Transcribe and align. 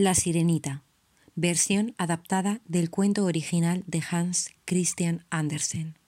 La 0.00 0.14
Sirenita, 0.14 0.84
versión 1.34 1.96
adaptada 1.98 2.60
del 2.66 2.88
cuento 2.88 3.24
original 3.24 3.82
de 3.88 4.00
Hans 4.08 4.50
Christian 4.64 5.26
Andersen. 5.28 5.98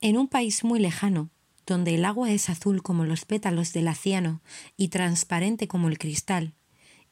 En 0.00 0.18
un 0.18 0.26
país 0.26 0.64
muy 0.64 0.80
lejano, 0.80 1.30
donde 1.64 1.94
el 1.94 2.04
agua 2.04 2.32
es 2.32 2.50
azul 2.50 2.82
como 2.82 3.04
los 3.04 3.24
pétalos 3.26 3.72
del 3.72 3.86
océano 3.86 4.42
y 4.76 4.88
transparente 4.88 5.68
como 5.68 5.86
el 5.86 5.98
cristal, 5.98 6.52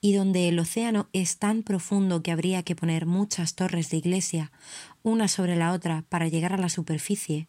y 0.00 0.14
donde 0.14 0.48
el 0.48 0.58
océano 0.58 1.08
es 1.12 1.38
tan 1.38 1.62
profundo 1.62 2.24
que 2.24 2.32
habría 2.32 2.64
que 2.64 2.74
poner 2.74 3.06
muchas 3.06 3.54
torres 3.54 3.88
de 3.90 3.98
iglesia 3.98 4.50
una 5.04 5.28
sobre 5.28 5.54
la 5.54 5.70
otra 5.70 6.04
para 6.08 6.26
llegar 6.26 6.54
a 6.54 6.58
la 6.58 6.70
superficie, 6.70 7.46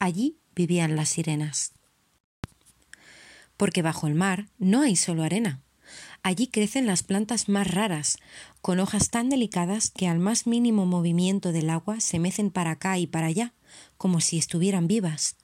allí 0.00 0.38
vivían 0.56 0.96
las 0.96 1.10
sirenas. 1.10 1.72
Porque 3.56 3.80
bajo 3.80 4.08
el 4.08 4.16
mar 4.16 4.48
no 4.58 4.82
hay 4.82 4.96
solo 4.96 5.22
arena. 5.22 5.62
Allí 6.22 6.46
crecen 6.46 6.86
las 6.86 7.02
plantas 7.02 7.48
más 7.48 7.66
raras, 7.66 8.18
con 8.60 8.78
hojas 8.78 9.10
tan 9.10 9.28
delicadas 9.28 9.90
que 9.90 10.06
al 10.06 10.20
más 10.20 10.46
mínimo 10.46 10.86
movimiento 10.86 11.50
del 11.50 11.68
agua 11.68 11.98
se 11.98 12.20
mecen 12.20 12.50
para 12.50 12.72
acá 12.72 12.96
y 12.98 13.08
para 13.08 13.26
allá, 13.26 13.52
como 13.96 14.20
si 14.20 14.38
estuvieran 14.38 14.86
vivas. 14.86 15.36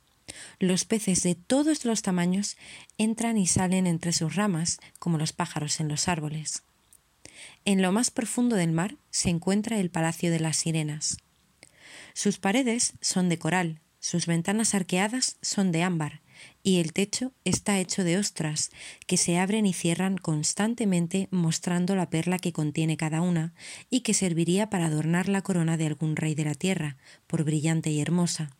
Los 0.60 0.84
peces 0.84 1.22
de 1.22 1.34
todos 1.34 1.84
los 1.84 2.02
tamaños 2.02 2.56
entran 2.96 3.38
y 3.38 3.46
salen 3.48 3.88
entre 3.88 4.12
sus 4.12 4.36
ramas 4.36 4.78
como 5.00 5.18
los 5.18 5.32
pájaros 5.32 5.80
en 5.80 5.88
los 5.88 6.06
árboles. 6.06 6.62
En 7.64 7.82
lo 7.82 7.90
más 7.90 8.12
profundo 8.12 8.54
del 8.54 8.72
mar 8.72 8.96
se 9.10 9.30
encuentra 9.30 9.78
el 9.78 9.90
Palacio 9.90 10.30
de 10.30 10.40
las 10.40 10.58
Sirenas. 10.58 11.18
Sus 12.14 12.38
paredes 12.38 12.94
son 13.00 13.28
de 13.28 13.38
coral, 13.38 13.80
sus 13.98 14.26
ventanas 14.26 14.74
arqueadas 14.74 15.38
son 15.42 15.72
de 15.72 15.82
ámbar 15.82 16.20
y 16.68 16.80
el 16.80 16.92
techo 16.92 17.32
está 17.46 17.78
hecho 17.78 18.04
de 18.04 18.18
ostras 18.18 18.70
que 19.06 19.16
se 19.16 19.38
abren 19.38 19.64
y 19.64 19.72
cierran 19.72 20.18
constantemente 20.18 21.26
mostrando 21.30 21.96
la 21.96 22.10
perla 22.10 22.38
que 22.38 22.52
contiene 22.52 22.98
cada 22.98 23.22
una 23.22 23.54
y 23.88 24.00
que 24.00 24.12
serviría 24.12 24.68
para 24.68 24.84
adornar 24.84 25.30
la 25.30 25.40
corona 25.40 25.78
de 25.78 25.86
algún 25.86 26.14
rey 26.14 26.34
de 26.34 26.44
la 26.44 26.52
tierra, 26.52 26.98
por 27.26 27.42
brillante 27.42 27.88
y 27.88 28.02
hermosa. 28.02 28.50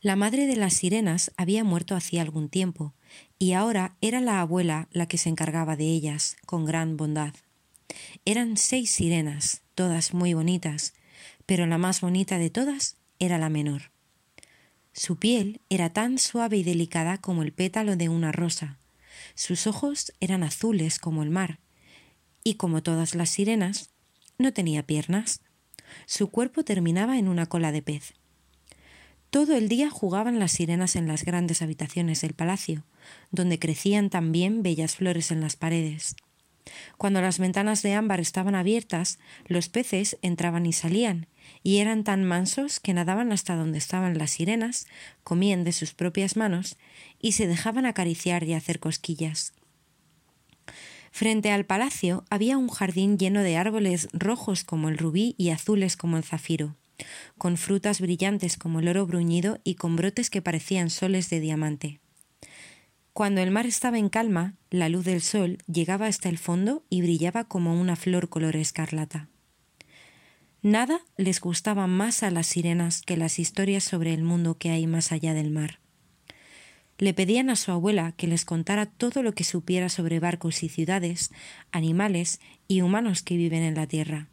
La 0.00 0.14
madre 0.14 0.46
de 0.46 0.54
las 0.54 0.74
sirenas 0.74 1.32
había 1.36 1.64
muerto 1.64 1.96
hacía 1.96 2.22
algún 2.22 2.48
tiempo, 2.48 2.94
y 3.40 3.54
ahora 3.54 3.96
era 4.00 4.20
la 4.20 4.40
abuela 4.40 4.86
la 4.92 5.06
que 5.06 5.18
se 5.18 5.30
encargaba 5.30 5.74
de 5.74 5.86
ellas, 5.86 6.36
con 6.46 6.64
gran 6.64 6.96
bondad. 6.96 7.34
Eran 8.24 8.58
seis 8.58 8.92
sirenas, 8.92 9.62
todas 9.74 10.14
muy 10.14 10.34
bonitas, 10.34 10.94
pero 11.46 11.66
la 11.66 11.78
más 11.78 12.00
bonita 12.00 12.38
de 12.38 12.50
todas 12.50 12.96
era 13.18 13.38
la 13.38 13.48
menor. 13.48 13.90
Su 14.98 15.14
piel 15.14 15.60
era 15.68 15.92
tan 15.92 16.18
suave 16.18 16.56
y 16.56 16.64
delicada 16.64 17.18
como 17.18 17.44
el 17.44 17.52
pétalo 17.52 17.94
de 17.94 18.08
una 18.08 18.32
rosa, 18.32 18.80
sus 19.36 19.68
ojos 19.68 20.12
eran 20.18 20.42
azules 20.42 20.98
como 20.98 21.22
el 21.22 21.30
mar, 21.30 21.60
y 22.42 22.54
como 22.54 22.82
todas 22.82 23.14
las 23.14 23.30
sirenas, 23.30 23.90
no 24.38 24.52
tenía 24.52 24.82
piernas. 24.82 25.40
Su 26.06 26.32
cuerpo 26.32 26.64
terminaba 26.64 27.16
en 27.16 27.28
una 27.28 27.46
cola 27.46 27.70
de 27.70 27.80
pez. 27.80 28.14
Todo 29.30 29.54
el 29.54 29.68
día 29.68 29.88
jugaban 29.88 30.40
las 30.40 30.50
sirenas 30.50 30.96
en 30.96 31.06
las 31.06 31.24
grandes 31.24 31.62
habitaciones 31.62 32.20
del 32.22 32.34
palacio, 32.34 32.84
donde 33.30 33.60
crecían 33.60 34.10
también 34.10 34.64
bellas 34.64 34.96
flores 34.96 35.30
en 35.30 35.40
las 35.40 35.54
paredes. 35.54 36.16
Cuando 36.96 37.20
las 37.20 37.38
ventanas 37.38 37.82
de 37.82 37.94
ámbar 37.94 38.20
estaban 38.20 38.54
abiertas, 38.54 39.18
los 39.46 39.68
peces 39.68 40.18
entraban 40.22 40.66
y 40.66 40.72
salían, 40.72 41.26
y 41.62 41.78
eran 41.78 42.04
tan 42.04 42.24
mansos 42.24 42.80
que 42.80 42.94
nadaban 42.94 43.32
hasta 43.32 43.56
donde 43.56 43.78
estaban 43.78 44.18
las 44.18 44.32
sirenas, 44.32 44.86
comían 45.24 45.64
de 45.64 45.72
sus 45.72 45.94
propias 45.94 46.36
manos 46.36 46.76
y 47.20 47.32
se 47.32 47.46
dejaban 47.46 47.86
acariciar 47.86 48.44
y 48.44 48.54
hacer 48.54 48.80
cosquillas. 48.80 49.52
Frente 51.10 51.50
al 51.50 51.64
palacio 51.64 52.24
había 52.30 52.58
un 52.58 52.68
jardín 52.68 53.18
lleno 53.18 53.42
de 53.42 53.56
árboles 53.56 54.08
rojos 54.12 54.64
como 54.64 54.88
el 54.88 54.98
rubí 54.98 55.34
y 55.38 55.50
azules 55.50 55.96
como 55.96 56.16
el 56.16 56.24
zafiro 56.24 56.76
con 57.36 57.56
frutas 57.56 58.00
brillantes 58.00 58.56
como 58.56 58.80
el 58.80 58.88
oro 58.88 59.06
bruñido 59.06 59.60
y 59.64 59.74
con 59.74 59.96
brotes 59.96 60.30
que 60.30 60.42
parecían 60.42 60.90
soles 60.90 61.30
de 61.30 61.40
diamante. 61.40 62.00
Cuando 63.18 63.40
el 63.40 63.50
mar 63.50 63.66
estaba 63.66 63.98
en 63.98 64.10
calma, 64.10 64.54
la 64.70 64.88
luz 64.88 65.04
del 65.04 65.22
sol 65.22 65.58
llegaba 65.66 66.06
hasta 66.06 66.28
el 66.28 66.38
fondo 66.38 66.84
y 66.88 67.02
brillaba 67.02 67.42
como 67.42 67.74
una 67.74 67.96
flor 67.96 68.28
color 68.28 68.54
escarlata. 68.54 69.26
Nada 70.62 71.00
les 71.16 71.40
gustaba 71.40 71.88
más 71.88 72.22
a 72.22 72.30
las 72.30 72.46
sirenas 72.46 73.02
que 73.02 73.16
las 73.16 73.40
historias 73.40 73.82
sobre 73.82 74.14
el 74.14 74.22
mundo 74.22 74.56
que 74.56 74.70
hay 74.70 74.86
más 74.86 75.10
allá 75.10 75.34
del 75.34 75.50
mar. 75.50 75.80
Le 76.98 77.12
pedían 77.12 77.50
a 77.50 77.56
su 77.56 77.72
abuela 77.72 78.12
que 78.12 78.28
les 78.28 78.44
contara 78.44 78.86
todo 78.86 79.24
lo 79.24 79.32
que 79.34 79.42
supiera 79.42 79.88
sobre 79.88 80.20
barcos 80.20 80.62
y 80.62 80.68
ciudades, 80.68 81.32
animales 81.72 82.38
y 82.68 82.82
humanos 82.82 83.24
que 83.24 83.36
viven 83.36 83.64
en 83.64 83.74
la 83.74 83.88
tierra 83.88 84.28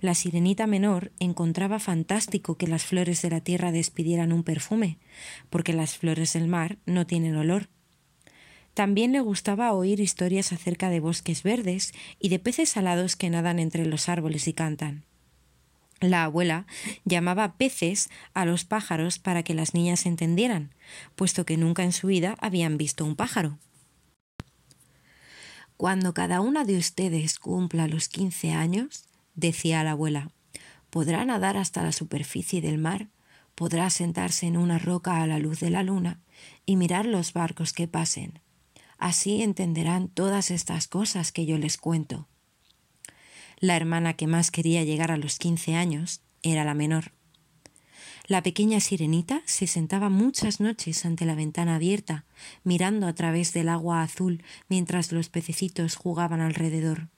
la 0.00 0.14
sirenita 0.14 0.66
menor 0.66 1.12
encontraba 1.18 1.80
fantástico 1.80 2.56
que 2.56 2.68
las 2.68 2.84
flores 2.84 3.20
de 3.22 3.30
la 3.30 3.40
tierra 3.40 3.72
despidieran 3.72 4.32
un 4.32 4.44
perfume, 4.44 4.98
porque 5.50 5.72
las 5.72 5.96
flores 5.96 6.34
del 6.34 6.46
mar 6.46 6.78
no 6.86 7.06
tienen 7.06 7.36
olor. 7.36 7.68
También 8.78 9.10
le 9.10 9.18
gustaba 9.18 9.72
oír 9.72 9.98
historias 9.98 10.52
acerca 10.52 10.88
de 10.88 11.00
bosques 11.00 11.42
verdes 11.42 11.92
y 12.20 12.28
de 12.28 12.38
peces 12.38 12.76
alados 12.76 13.16
que 13.16 13.28
nadan 13.28 13.58
entre 13.58 13.84
los 13.84 14.08
árboles 14.08 14.46
y 14.46 14.52
cantan. 14.52 15.04
La 15.98 16.22
abuela 16.22 16.64
llamaba 17.04 17.56
peces 17.56 18.08
a 18.34 18.44
los 18.44 18.64
pájaros 18.64 19.18
para 19.18 19.42
que 19.42 19.52
las 19.52 19.74
niñas 19.74 20.06
entendieran, 20.06 20.76
puesto 21.16 21.44
que 21.44 21.56
nunca 21.56 21.82
en 21.82 21.90
su 21.90 22.06
vida 22.06 22.36
habían 22.38 22.78
visto 22.78 23.04
un 23.04 23.16
pájaro. 23.16 23.58
Cuando 25.76 26.14
cada 26.14 26.40
una 26.40 26.64
de 26.64 26.78
ustedes 26.78 27.40
cumpla 27.40 27.88
los 27.88 28.08
quince 28.08 28.52
años, 28.52 29.06
decía 29.34 29.82
la 29.82 29.90
abuela, 29.90 30.30
podrá 30.88 31.24
nadar 31.24 31.56
hasta 31.56 31.82
la 31.82 31.90
superficie 31.90 32.60
del 32.60 32.78
mar, 32.78 33.08
podrá 33.56 33.90
sentarse 33.90 34.46
en 34.46 34.56
una 34.56 34.78
roca 34.78 35.20
a 35.20 35.26
la 35.26 35.40
luz 35.40 35.58
de 35.58 35.70
la 35.70 35.82
luna 35.82 36.20
y 36.64 36.76
mirar 36.76 37.06
los 37.06 37.32
barcos 37.32 37.72
que 37.72 37.88
pasen. 37.88 38.38
Así 38.98 39.42
entenderán 39.42 40.08
todas 40.08 40.50
estas 40.50 40.88
cosas 40.88 41.32
que 41.32 41.46
yo 41.46 41.56
les 41.56 41.78
cuento. 41.78 42.28
La 43.60 43.76
hermana 43.76 44.14
que 44.14 44.26
más 44.26 44.50
quería 44.50 44.84
llegar 44.84 45.10
a 45.10 45.16
los 45.16 45.38
quince 45.38 45.74
años 45.74 46.20
era 46.42 46.64
la 46.64 46.74
menor. 46.74 47.12
La 48.26 48.42
pequeña 48.42 48.78
sirenita 48.80 49.40
se 49.46 49.66
sentaba 49.66 50.10
muchas 50.10 50.60
noches 50.60 51.06
ante 51.06 51.24
la 51.24 51.34
ventana 51.34 51.76
abierta, 51.76 52.26
mirando 52.62 53.06
a 53.06 53.14
través 53.14 53.54
del 53.54 53.70
agua 53.70 54.02
azul 54.02 54.42
mientras 54.68 55.12
los 55.12 55.30
pececitos 55.30 55.96
jugaban 55.96 56.40
alrededor. 56.40 57.08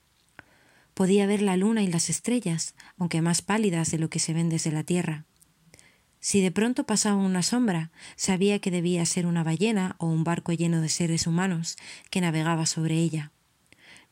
Podía 0.95 1.27
ver 1.27 1.43
la 1.43 1.57
luna 1.57 1.83
y 1.83 1.89
las 1.89 2.11
estrellas, 2.11 2.75
aunque 2.97 3.23
más 3.23 3.43
pálidas 3.43 3.91
de 3.91 3.99
lo 3.99 4.09
que 4.09 4.19
se 4.21 4.35
ven 4.35 4.49
desde 4.49 4.71
la 4.71 4.85
tierra. 4.85 5.25
Si 6.21 6.43
de 6.43 6.51
pronto 6.51 6.85
pasaba 6.85 7.17
una 7.17 7.43
sombra, 7.43 7.91
sabía 8.15 8.59
que 8.59 8.71
debía 8.71 9.07
ser 9.07 9.27
una 9.27 9.43
ballena 9.43 9.97
o 9.99 10.07
un 10.07 10.23
barco 10.23 10.53
lleno 10.53 10.83
de 10.83 10.91
seres 10.91 11.27
humanos 11.27 11.77
que 12.11 12.21
navegaba 12.21 12.67
sobre 12.67 12.97
ella. 12.97 13.33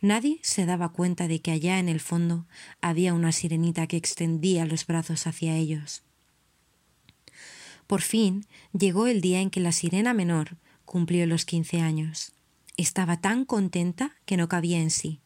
Nadie 0.00 0.38
se 0.42 0.64
daba 0.64 0.90
cuenta 0.90 1.28
de 1.28 1.40
que 1.40 1.50
allá 1.50 1.78
en 1.78 1.88
el 1.88 2.00
fondo 2.00 2.46
había 2.80 3.12
una 3.12 3.32
sirenita 3.32 3.86
que 3.86 3.96
extendía 3.96 4.64
los 4.64 4.86
brazos 4.86 5.26
hacia 5.26 5.56
ellos. 5.56 6.02
Por 7.86 8.02
fin 8.02 8.46
llegó 8.72 9.06
el 9.06 9.20
día 9.20 9.40
en 9.40 9.50
que 9.50 9.60
la 9.60 9.72
sirena 9.72 10.14
menor 10.14 10.56
cumplió 10.84 11.26
los 11.26 11.44
quince 11.44 11.80
años. 11.80 12.32
Estaba 12.76 13.20
tan 13.20 13.44
contenta 13.44 14.12
que 14.24 14.36
no 14.36 14.48
cabía 14.48 14.78
en 14.78 14.90
sí. 14.90 15.20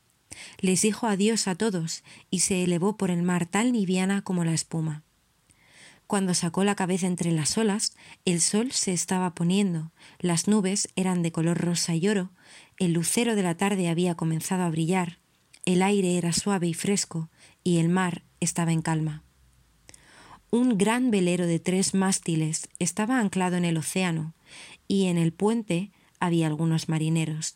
Les 0.58 0.82
dijo 0.82 1.06
adiós 1.06 1.46
a 1.46 1.54
todos 1.54 2.02
y 2.30 2.40
se 2.40 2.64
elevó 2.64 2.96
por 2.96 3.10
el 3.10 3.22
mar 3.22 3.46
tan 3.46 3.72
liviana 3.72 4.22
como 4.22 4.44
la 4.44 4.54
espuma. 4.54 5.04
Cuando 6.12 6.34
sacó 6.34 6.62
la 6.62 6.74
cabeza 6.74 7.06
entre 7.06 7.32
las 7.32 7.56
olas, 7.56 7.94
el 8.26 8.42
sol 8.42 8.72
se 8.72 8.92
estaba 8.92 9.34
poniendo, 9.34 9.92
las 10.18 10.46
nubes 10.46 10.88
eran 10.94 11.22
de 11.22 11.32
color 11.32 11.56
rosa 11.56 11.94
y 11.94 12.06
oro, 12.06 12.32
el 12.78 12.92
lucero 12.92 13.34
de 13.34 13.42
la 13.42 13.56
tarde 13.56 13.88
había 13.88 14.14
comenzado 14.14 14.64
a 14.64 14.68
brillar, 14.68 15.20
el 15.64 15.80
aire 15.80 16.18
era 16.18 16.34
suave 16.34 16.66
y 16.66 16.74
fresco, 16.74 17.30
y 17.64 17.78
el 17.78 17.88
mar 17.88 18.24
estaba 18.40 18.72
en 18.72 18.82
calma. 18.82 19.22
Un 20.50 20.76
gran 20.76 21.10
velero 21.10 21.46
de 21.46 21.58
tres 21.58 21.94
mástiles 21.94 22.68
estaba 22.78 23.18
anclado 23.18 23.56
en 23.56 23.64
el 23.64 23.78
océano, 23.78 24.34
y 24.86 25.06
en 25.06 25.16
el 25.16 25.32
puente 25.32 25.92
había 26.20 26.46
algunos 26.46 26.90
marineros. 26.90 27.54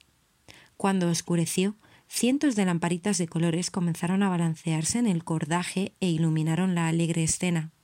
Cuando 0.78 1.10
oscureció, 1.10 1.76
cientos 2.08 2.56
de 2.56 2.64
lamparitas 2.64 3.18
de 3.18 3.28
colores 3.28 3.70
comenzaron 3.70 4.22
a 4.22 4.30
balancearse 4.30 4.98
en 4.98 5.08
el 5.08 5.24
cordaje 5.24 5.92
e 6.00 6.08
iluminaron 6.08 6.74
la 6.74 6.88
alegre 6.88 7.22
escena. 7.22 7.74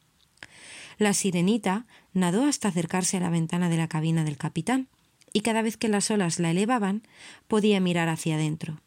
La 0.98 1.14
sirenita 1.14 1.86
nadó 2.12 2.44
hasta 2.44 2.68
acercarse 2.68 3.16
a 3.16 3.20
la 3.20 3.30
ventana 3.30 3.68
de 3.68 3.76
la 3.76 3.88
cabina 3.88 4.24
del 4.24 4.36
capitán, 4.36 4.88
y 5.32 5.40
cada 5.40 5.62
vez 5.62 5.76
que 5.76 5.88
las 5.88 6.10
olas 6.10 6.38
la 6.38 6.50
elevaban 6.50 7.02
podía 7.48 7.80
mirar 7.80 8.08
hacia 8.08 8.34
adentro. 8.34 8.80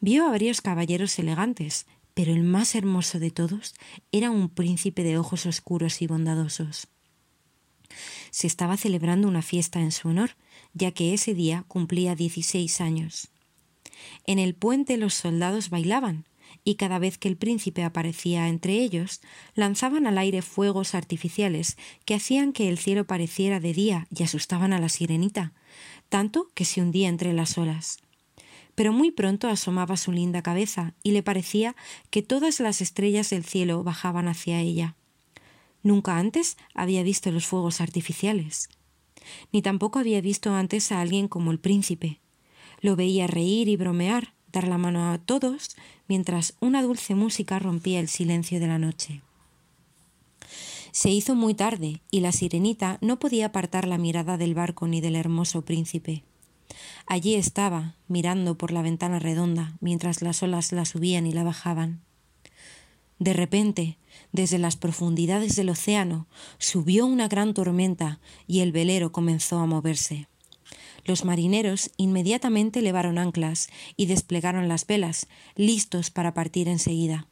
Vio 0.00 0.26
a 0.26 0.30
varios 0.30 0.60
caballeros 0.60 1.18
elegantes, 1.18 1.86
pero 2.14 2.32
el 2.32 2.42
más 2.42 2.74
hermoso 2.74 3.18
de 3.18 3.30
todos 3.30 3.74
era 4.10 4.30
un 4.30 4.48
príncipe 4.48 5.02
de 5.04 5.18
ojos 5.18 5.46
oscuros 5.46 6.02
y 6.02 6.06
bondadosos. 6.06 6.88
Se 8.30 8.46
estaba 8.46 8.76
celebrando 8.76 9.28
una 9.28 9.42
fiesta 9.42 9.80
en 9.80 9.92
su 9.92 10.08
honor, 10.08 10.36
ya 10.74 10.92
que 10.92 11.14
ese 11.14 11.34
día 11.34 11.64
cumplía 11.68 12.14
dieciséis 12.14 12.80
años. 12.80 13.28
En 14.26 14.38
el 14.38 14.54
puente 14.54 14.96
los 14.96 15.14
soldados 15.14 15.70
bailaban, 15.70 16.26
y 16.64 16.76
cada 16.76 16.98
vez 16.98 17.18
que 17.18 17.28
el 17.28 17.36
príncipe 17.36 17.84
aparecía 17.84 18.48
entre 18.48 18.74
ellos, 18.74 19.20
lanzaban 19.54 20.06
al 20.06 20.18
aire 20.18 20.42
fuegos 20.42 20.94
artificiales 20.94 21.76
que 22.04 22.14
hacían 22.14 22.52
que 22.52 22.68
el 22.68 22.78
cielo 22.78 23.06
pareciera 23.06 23.60
de 23.60 23.72
día 23.72 24.06
y 24.16 24.22
asustaban 24.22 24.72
a 24.72 24.78
la 24.78 24.88
sirenita, 24.88 25.52
tanto 26.08 26.48
que 26.54 26.64
se 26.64 26.80
hundía 26.80 27.08
entre 27.08 27.32
las 27.32 27.58
olas. 27.58 27.98
Pero 28.74 28.92
muy 28.92 29.10
pronto 29.10 29.48
asomaba 29.48 29.96
su 29.96 30.12
linda 30.12 30.42
cabeza 30.42 30.94
y 31.02 31.12
le 31.12 31.22
parecía 31.22 31.76
que 32.10 32.22
todas 32.22 32.60
las 32.60 32.80
estrellas 32.80 33.30
del 33.30 33.44
cielo 33.44 33.82
bajaban 33.82 34.28
hacia 34.28 34.60
ella. 34.60 34.96
Nunca 35.82 36.18
antes 36.18 36.56
había 36.74 37.02
visto 37.02 37.30
los 37.32 37.46
fuegos 37.46 37.80
artificiales, 37.80 38.68
ni 39.52 39.62
tampoco 39.62 39.98
había 39.98 40.20
visto 40.20 40.54
antes 40.54 40.92
a 40.92 41.00
alguien 41.00 41.28
como 41.28 41.50
el 41.50 41.58
príncipe. 41.58 42.20
Lo 42.80 42.96
veía 42.96 43.26
reír 43.26 43.68
y 43.68 43.76
bromear, 43.76 44.34
dar 44.52 44.68
la 44.68 44.78
mano 44.78 45.12
a 45.12 45.18
todos, 45.18 45.76
mientras 46.08 46.54
una 46.60 46.82
dulce 46.82 47.14
música 47.14 47.58
rompía 47.58 48.00
el 48.00 48.08
silencio 48.08 48.60
de 48.60 48.66
la 48.66 48.78
noche. 48.78 49.22
Se 50.92 51.08
hizo 51.08 51.34
muy 51.34 51.54
tarde 51.54 52.02
y 52.10 52.20
la 52.20 52.32
sirenita 52.32 52.98
no 53.00 53.18
podía 53.18 53.46
apartar 53.46 53.86
la 53.86 53.96
mirada 53.96 54.36
del 54.36 54.54
barco 54.54 54.86
ni 54.86 55.00
del 55.00 55.16
hermoso 55.16 55.62
príncipe. 55.62 56.22
Allí 57.06 57.34
estaba, 57.34 57.94
mirando 58.08 58.56
por 58.56 58.72
la 58.72 58.82
ventana 58.82 59.18
redonda, 59.18 59.76
mientras 59.80 60.22
las 60.22 60.42
olas 60.42 60.70
la 60.72 60.84
subían 60.84 61.26
y 61.26 61.32
la 61.32 61.44
bajaban. 61.44 62.02
De 63.18 63.32
repente, 63.32 63.96
desde 64.32 64.58
las 64.58 64.76
profundidades 64.76 65.56
del 65.56 65.70
océano, 65.70 66.26
subió 66.58 67.06
una 67.06 67.28
gran 67.28 67.54
tormenta 67.54 68.20
y 68.46 68.60
el 68.60 68.72
velero 68.72 69.12
comenzó 69.12 69.60
a 69.60 69.66
moverse. 69.66 70.26
Los 71.04 71.24
marineros 71.24 71.90
inmediatamente 71.96 72.80
levaron 72.80 73.18
anclas 73.18 73.68
y 73.96 74.06
desplegaron 74.06 74.68
las 74.68 74.86
velas, 74.86 75.26
listos 75.56 76.10
para 76.10 76.34
partir 76.34 76.68
enseguida. 76.68 77.26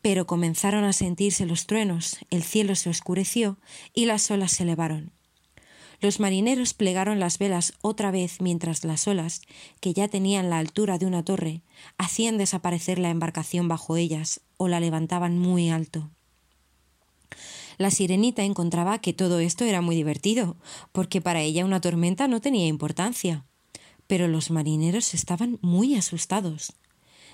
Pero 0.00 0.26
comenzaron 0.26 0.84
a 0.84 0.92
sentirse 0.92 1.46
los 1.46 1.66
truenos, 1.66 2.18
el 2.30 2.42
cielo 2.42 2.74
se 2.74 2.90
oscureció 2.90 3.58
y 3.92 4.06
las 4.06 4.30
olas 4.30 4.52
se 4.52 4.62
elevaron. 4.62 5.12
Los 6.00 6.20
marineros 6.20 6.74
plegaron 6.74 7.20
las 7.20 7.38
velas 7.38 7.72
otra 7.80 8.10
vez 8.10 8.40
mientras 8.40 8.84
las 8.84 9.08
olas, 9.08 9.42
que 9.80 9.94
ya 9.94 10.08
tenían 10.08 10.50
la 10.50 10.58
altura 10.58 10.98
de 10.98 11.06
una 11.06 11.24
torre, 11.24 11.62
hacían 11.96 12.38
desaparecer 12.38 12.98
la 12.98 13.10
embarcación 13.10 13.66
bajo 13.66 13.96
ellas 13.96 14.40
o 14.58 14.68
la 14.68 14.78
levantaban 14.78 15.38
muy 15.38 15.70
alto. 15.70 16.10
La 17.78 17.90
sirenita 17.90 18.42
encontraba 18.42 18.98
que 18.98 19.12
todo 19.12 19.38
esto 19.38 19.64
era 19.64 19.80
muy 19.80 19.96
divertido, 19.96 20.56
porque 20.92 21.20
para 21.20 21.42
ella 21.42 21.64
una 21.64 21.80
tormenta 21.80 22.28
no 22.28 22.40
tenía 22.40 22.66
importancia. 22.66 23.44
Pero 24.06 24.28
los 24.28 24.50
marineros 24.50 25.14
estaban 25.14 25.58
muy 25.62 25.94
asustados. 25.94 26.74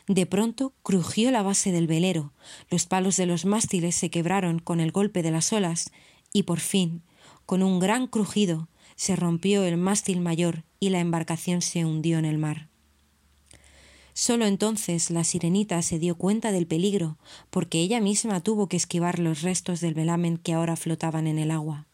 De 0.09 0.27
pronto 0.27 0.75
crujió 0.83 1.31
la 1.31 1.43
base 1.43 1.71
del 1.71 1.87
velero, 1.87 2.33
los 2.71 2.87
palos 2.87 3.17
de 3.17 3.27
los 3.27 3.45
mástiles 3.45 3.95
se 3.95 4.11
quebraron 4.11 4.59
con 4.59 4.81
el 4.81 4.91
golpe 4.91 5.23
de 5.23 5.31
las 5.31 5.53
olas, 5.53 5.93
y 6.33 6.43
por 6.43 6.59
fin, 6.59 7.03
con 7.47 7.63
un 7.63 7.79
gran 7.79 8.09
crujido, 8.09 8.69
se 8.97 9.15
rompió 9.15 9.65
el 9.65 9.77
mástil 9.77 10.21
mayor 10.21 10.65
y 10.81 10.91
la 10.91 10.99
embarcación 10.99 11.63
se 11.63 11.85
hundió 11.85 12.19
en 12.19 12.25
el 12.25 12.39
mar. 12.39 12.72
Solo 14.15 14.47
entonces 14.47 15.11
la 15.11 15.25
sirenita 15.25 15.81
se 15.83 15.99
dio 15.99 16.17
cuenta 16.17 16.53
del 16.53 16.67
peligro, 16.67 17.19
porque 17.51 17.81
ella 17.81 18.01
misma 18.01 18.41
tuvo 18.41 18.69
que 18.69 18.77
esquivar 18.77 19.19
los 19.19 19.43
restos 19.43 19.81
del 19.81 19.95
velamen 19.95 20.37
que 20.37 20.53
ahora 20.53 20.77
flotaban 20.77 21.27
en 21.27 21.39
el 21.39 21.51
agua. 21.51 21.87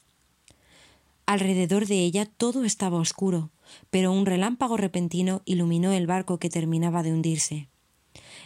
Alrededor 1.27 1.87
de 1.87 2.01
ella 2.01 2.27
todo 2.27 2.65
estaba 2.65 2.99
oscuro, 2.99 3.51
pero 3.91 4.13
un 4.13 4.27
relámpago 4.27 4.77
repentino 4.77 5.43
iluminó 5.45 5.93
el 5.93 6.07
barco 6.07 6.39
que 6.39 6.51
terminaba 6.51 7.03
de 7.03 7.13
hundirse. 7.13 7.69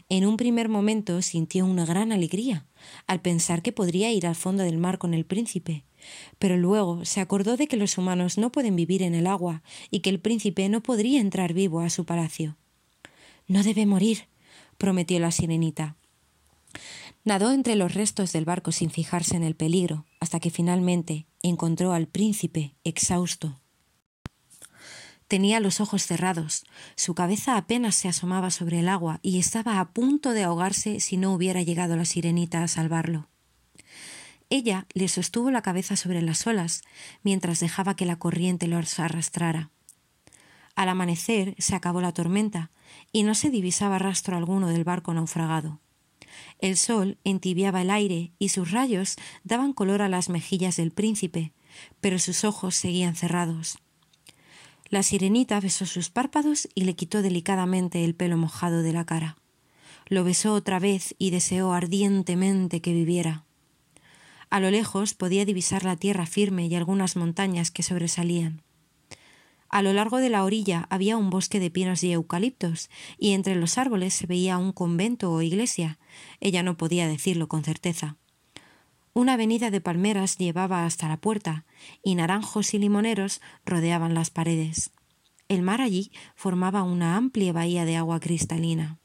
En 0.08 0.26
un 0.26 0.36
primer 0.36 0.68
momento 0.68 1.22
sintió 1.22 1.64
una 1.64 1.86
gran 1.86 2.12
alegría 2.12 2.66
al 3.06 3.20
pensar 3.20 3.62
que 3.62 3.72
podría 3.72 4.12
ir 4.12 4.26
al 4.26 4.34
fondo 4.34 4.64
del 4.64 4.78
mar 4.78 4.98
con 4.98 5.14
el 5.14 5.24
príncipe, 5.24 5.84
pero 6.38 6.56
luego 6.56 7.04
se 7.04 7.20
acordó 7.20 7.56
de 7.56 7.68
que 7.68 7.76
los 7.76 7.96
humanos 7.96 8.36
no 8.36 8.50
pueden 8.52 8.76
vivir 8.76 9.02
en 9.02 9.14
el 9.14 9.26
agua 9.26 9.62
y 9.90 10.00
que 10.00 10.10
el 10.10 10.20
príncipe 10.20 10.68
no 10.68 10.82
podría 10.82 11.20
entrar 11.20 11.54
vivo 11.54 11.80
a 11.80 11.88
su 11.88 12.04
palacio. 12.04 12.56
No 13.52 13.62
debe 13.62 13.84
morir, 13.84 14.28
prometió 14.78 15.20
la 15.20 15.30
sirenita. 15.30 15.94
Nadó 17.22 17.52
entre 17.52 17.76
los 17.76 17.92
restos 17.92 18.32
del 18.32 18.46
barco 18.46 18.72
sin 18.72 18.88
fijarse 18.88 19.36
en 19.36 19.42
el 19.42 19.54
peligro, 19.54 20.06
hasta 20.20 20.40
que 20.40 20.48
finalmente 20.48 21.26
encontró 21.42 21.92
al 21.92 22.06
príncipe 22.06 22.74
exhausto. 22.82 23.60
Tenía 25.28 25.60
los 25.60 25.82
ojos 25.82 26.06
cerrados, 26.06 26.64
su 26.96 27.14
cabeza 27.14 27.58
apenas 27.58 27.94
se 27.94 28.08
asomaba 28.08 28.50
sobre 28.50 28.78
el 28.78 28.88
agua 28.88 29.20
y 29.20 29.38
estaba 29.38 29.80
a 29.80 29.90
punto 29.92 30.30
de 30.30 30.44
ahogarse 30.44 30.98
si 31.00 31.18
no 31.18 31.34
hubiera 31.34 31.60
llegado 31.60 31.94
la 31.94 32.06
sirenita 32.06 32.62
a 32.62 32.68
salvarlo. 32.68 33.28
Ella 34.48 34.86
le 34.94 35.08
sostuvo 35.08 35.50
la 35.50 35.60
cabeza 35.60 35.96
sobre 35.96 36.22
las 36.22 36.46
olas 36.46 36.80
mientras 37.22 37.60
dejaba 37.60 37.96
que 37.96 38.06
la 38.06 38.16
corriente 38.16 38.66
los 38.66 38.98
arrastrara. 38.98 39.68
Al 40.74 40.88
amanecer 40.88 41.54
se 41.58 41.74
acabó 41.74 42.00
la 42.00 42.12
tormenta 42.12 42.70
y 43.12 43.22
no 43.22 43.34
se 43.34 43.50
divisaba 43.50 43.98
rastro 43.98 44.36
alguno 44.36 44.68
del 44.68 44.84
barco 44.84 45.12
naufragado. 45.14 45.80
El 46.58 46.76
sol 46.76 47.18
entibiaba 47.24 47.82
el 47.82 47.90
aire 47.90 48.32
y 48.38 48.50
sus 48.50 48.70
rayos 48.70 49.16
daban 49.44 49.72
color 49.72 50.02
a 50.02 50.08
las 50.08 50.28
mejillas 50.28 50.76
del 50.76 50.92
príncipe, 50.92 51.52
pero 52.00 52.18
sus 52.18 52.44
ojos 52.44 52.74
seguían 52.74 53.16
cerrados. 53.16 53.78
La 54.88 55.02
sirenita 55.02 55.58
besó 55.58 55.86
sus 55.86 56.10
párpados 56.10 56.68
y 56.74 56.84
le 56.84 56.94
quitó 56.94 57.22
delicadamente 57.22 58.04
el 58.04 58.14
pelo 58.14 58.36
mojado 58.36 58.82
de 58.82 58.92
la 58.92 59.06
cara. 59.06 59.36
Lo 60.06 60.24
besó 60.24 60.52
otra 60.52 60.78
vez 60.78 61.14
y 61.18 61.30
deseó 61.30 61.72
ardientemente 61.72 62.80
que 62.80 62.92
viviera. 62.92 63.44
A 64.50 64.60
lo 64.60 64.70
lejos 64.70 65.14
podía 65.14 65.46
divisar 65.46 65.84
la 65.84 65.96
tierra 65.96 66.26
firme 66.26 66.66
y 66.66 66.74
algunas 66.74 67.16
montañas 67.16 67.70
que 67.70 67.82
sobresalían. 67.82 68.60
A 69.72 69.80
lo 69.80 69.94
largo 69.94 70.18
de 70.18 70.28
la 70.28 70.44
orilla 70.44 70.86
había 70.90 71.16
un 71.16 71.30
bosque 71.30 71.58
de 71.58 71.70
pinos 71.70 72.04
y 72.04 72.12
eucaliptos, 72.12 72.90
y 73.16 73.32
entre 73.32 73.54
los 73.54 73.78
árboles 73.78 74.12
se 74.12 74.26
veía 74.26 74.58
un 74.58 74.70
convento 74.70 75.32
o 75.32 75.40
iglesia. 75.40 75.98
Ella 76.40 76.62
no 76.62 76.76
podía 76.76 77.08
decirlo 77.08 77.48
con 77.48 77.64
certeza. 77.64 78.18
Una 79.14 79.32
avenida 79.32 79.70
de 79.70 79.80
palmeras 79.80 80.36
llevaba 80.36 80.84
hasta 80.84 81.08
la 81.08 81.16
puerta, 81.16 81.64
y 82.04 82.16
naranjos 82.16 82.74
y 82.74 82.78
limoneros 82.78 83.40
rodeaban 83.64 84.12
las 84.12 84.28
paredes. 84.28 84.90
El 85.48 85.62
mar 85.62 85.80
allí 85.80 86.12
formaba 86.34 86.82
una 86.82 87.16
amplia 87.16 87.54
bahía 87.54 87.86
de 87.86 87.96
agua 87.96 88.20
cristalina. 88.20 88.98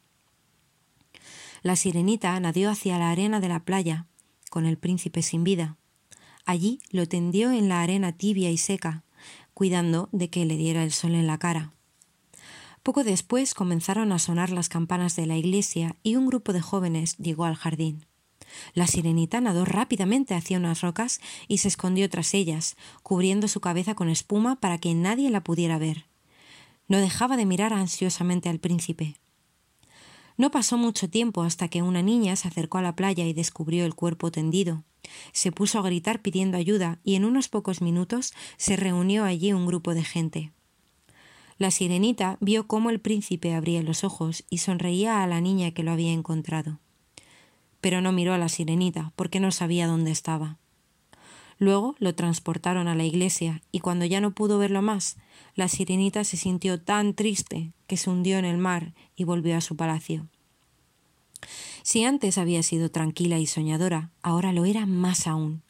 La 1.64 1.78
sirenita 1.78 2.38
nadió 2.42 2.70
hacia 2.70 3.00
la 3.00 3.10
arena 3.10 3.40
de 3.40 3.48
la 3.48 3.64
playa, 3.64 4.08
con 4.50 4.66
el 4.66 4.78
príncipe 4.78 5.22
sin 5.22 5.46
vida. 5.46 5.78
Allí 6.46 6.80
lo 6.92 7.08
tendió 7.08 7.52
en 7.52 7.70
la 7.70 7.82
arena 7.82 8.12
tibia 8.12 8.52
y 8.52 8.58
seca, 8.58 9.06
cuidando 9.58 10.08
de 10.12 10.30
que 10.30 10.46
le 10.46 10.56
diera 10.56 10.84
el 10.84 10.92
sol 10.92 11.16
en 11.16 11.26
la 11.26 11.40
cara. 11.40 11.74
Poco 12.84 13.04
después 13.04 13.56
comenzaron 13.56 14.12
a 14.12 14.20
sonar 14.20 14.52
las 14.52 14.70
campanas 14.70 15.16
de 15.16 15.26
la 15.26 15.36
iglesia 15.36 15.96
y 16.04 16.16
un 16.16 16.28
grupo 16.28 16.54
de 16.54 16.62
jóvenes 16.62 17.18
llegó 17.18 17.44
al 17.44 17.56
jardín. 17.56 18.06
La 18.76 18.86
sirenita 18.86 19.42
nadó 19.42 19.66
rápidamente 19.66 20.36
hacia 20.36 20.60
unas 20.60 20.82
rocas 20.82 21.20
y 21.48 21.58
se 21.58 21.70
escondió 21.70 22.08
tras 22.08 22.36
ellas, 22.36 22.78
cubriendo 23.02 23.48
su 23.48 23.60
cabeza 23.60 23.96
con 23.96 24.10
espuma 24.10 24.58
para 24.58 24.78
que 24.78 24.94
nadie 24.94 25.32
la 25.32 25.44
pudiera 25.44 25.80
ver. 25.80 26.06
No 26.88 27.00
dejaba 27.00 27.36
de 27.36 27.48
mirar 27.48 27.74
ansiosamente 27.74 28.50
al 28.50 28.60
príncipe. 28.60 29.16
No 30.38 30.52
pasó 30.52 30.78
mucho 30.78 31.10
tiempo 31.10 31.42
hasta 31.42 31.68
que 31.68 31.82
una 31.82 32.04
niña 32.04 32.36
se 32.36 32.48
acercó 32.48 32.78
a 32.78 32.84
la 32.84 32.96
playa 32.96 33.26
y 33.26 33.34
descubrió 33.34 33.86
el 33.86 33.96
cuerpo 33.96 34.32
tendido. 34.32 34.84
Se 35.32 35.52
puso 35.52 35.80
a 35.80 35.82
gritar 35.82 36.22
pidiendo 36.22 36.58
ayuda 36.58 37.00
y 37.04 37.16
en 37.16 37.26
unos 37.26 37.50
pocos 37.50 37.82
minutos 37.82 38.34
se 38.58 38.76
reunió 38.76 39.24
allí 39.24 39.52
un 39.54 39.66
grupo 39.66 39.96
de 39.96 40.04
gente. 40.04 40.52
La 41.58 41.72
sirenita 41.72 42.38
vio 42.40 42.68
cómo 42.68 42.92
el 42.92 43.00
príncipe 43.00 43.56
abría 43.56 43.82
los 43.82 44.04
ojos 44.04 44.46
y 44.50 44.60
sonreía 44.60 45.24
a 45.24 45.28
la 45.28 45.42
niña 45.42 45.72
que 45.72 45.82
lo 45.82 45.92
había 45.92 46.12
encontrado. 46.12 46.80
Pero 47.82 48.02
no 48.02 48.12
miró 48.12 48.34
a 48.34 48.38
la 48.38 48.50
sirenita 48.50 49.14
porque 49.16 49.40
no 49.40 49.52
sabía 49.52 49.88
dónde 49.88 50.12
estaba. 50.12 50.58
Luego 51.60 51.96
lo 52.00 52.14
transportaron 52.14 52.88
a 52.88 52.96
la 52.96 53.04
iglesia 53.04 53.62
y 53.72 53.80
cuando 53.80 54.06
ya 54.06 54.22
no 54.22 54.32
pudo 54.32 54.60
verlo 54.60 54.82
más, 54.82 55.18
la 55.56 55.68
sirenita 55.68 56.24
se 56.24 56.38
sintió 56.38 56.80
tan 56.80 57.14
triste 57.14 57.72
que 57.88 57.98
se 57.98 58.10
hundió 58.10 58.38
en 58.38 58.46
el 58.46 58.58
mar 58.58 58.94
y 59.16 59.24
volvió 59.24 59.58
a 59.58 59.62
su 59.62 59.76
palacio. 59.76 60.28
Si 61.82 62.04
antes 62.04 62.38
había 62.38 62.64
sido 62.64 62.92
tranquila 62.92 63.40
y 63.40 63.48
soñadora, 63.48 64.12
ahora 64.22 64.52
lo 64.52 64.66
era 64.66 64.86
más 64.86 65.26
aún. 65.26 65.64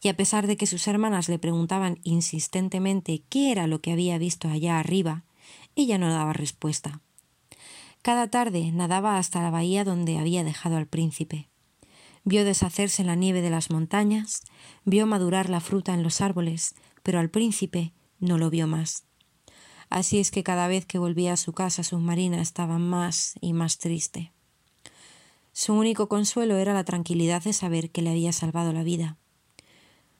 Y 0.00 0.08
a 0.08 0.16
pesar 0.16 0.46
de 0.46 0.56
que 0.56 0.66
sus 0.66 0.86
hermanas 0.86 1.28
le 1.28 1.38
preguntaban 1.38 1.98
insistentemente 2.04 3.22
qué 3.28 3.50
era 3.50 3.66
lo 3.66 3.80
que 3.80 3.92
había 3.92 4.16
visto 4.18 4.48
allá 4.48 4.78
arriba, 4.78 5.24
ella 5.74 5.98
no 5.98 6.10
daba 6.10 6.32
respuesta. 6.32 7.00
Cada 8.02 8.28
tarde 8.28 8.70
nadaba 8.72 9.18
hasta 9.18 9.42
la 9.42 9.50
bahía 9.50 9.84
donde 9.84 10.18
había 10.18 10.44
dejado 10.44 10.76
al 10.76 10.86
príncipe. 10.86 11.48
Vio 12.24 12.44
deshacerse 12.44 13.04
la 13.04 13.14
nieve 13.14 13.40
de 13.40 13.50
las 13.50 13.70
montañas, 13.70 14.42
vio 14.84 15.06
madurar 15.06 15.48
la 15.48 15.60
fruta 15.60 15.94
en 15.94 16.02
los 16.02 16.20
árboles, 16.20 16.74
pero 17.02 17.20
al 17.20 17.30
príncipe 17.30 17.92
no 18.20 18.38
lo 18.38 18.50
vio 18.50 18.66
más. 18.66 19.04
Así 19.90 20.18
es 20.18 20.30
que 20.30 20.42
cada 20.42 20.68
vez 20.68 20.84
que 20.84 20.98
volvía 20.98 21.32
a 21.32 21.38
su 21.38 21.52
casa 21.52 21.82
submarina 21.82 22.40
estaba 22.40 22.78
más 22.78 23.34
y 23.40 23.52
más 23.52 23.78
triste. 23.78 24.32
Su 25.52 25.74
único 25.74 26.08
consuelo 26.08 26.56
era 26.56 26.74
la 26.74 26.84
tranquilidad 26.84 27.42
de 27.42 27.52
saber 27.52 27.90
que 27.90 28.02
le 28.02 28.10
había 28.10 28.32
salvado 28.32 28.72
la 28.72 28.82
vida. 28.82 29.16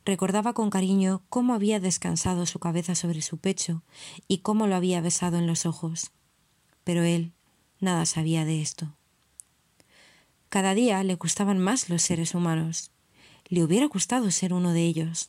Recordaba 0.04 0.54
con 0.54 0.70
cariño 0.70 1.22
cómo 1.28 1.54
había 1.54 1.80
descansado 1.80 2.46
su 2.46 2.58
cabeza 2.58 2.94
sobre 2.94 3.20
su 3.20 3.38
pecho 3.38 3.82
y 4.26 4.38
cómo 4.38 4.66
lo 4.66 4.74
había 4.74 5.00
besado 5.00 5.36
en 5.36 5.46
los 5.46 5.66
ojos. 5.66 6.12
Pero 6.82 7.04
él 7.04 7.34
nada 7.78 8.06
sabía 8.06 8.44
de 8.44 8.62
esto. 8.62 8.97
Cada 10.48 10.74
día 10.74 11.02
le 11.04 11.16
gustaban 11.16 11.58
más 11.58 11.90
los 11.90 12.02
seres 12.02 12.34
humanos. 12.34 12.90
Le 13.48 13.62
hubiera 13.62 13.86
gustado 13.86 14.30
ser 14.30 14.54
uno 14.54 14.72
de 14.72 14.82
ellos. 14.82 15.28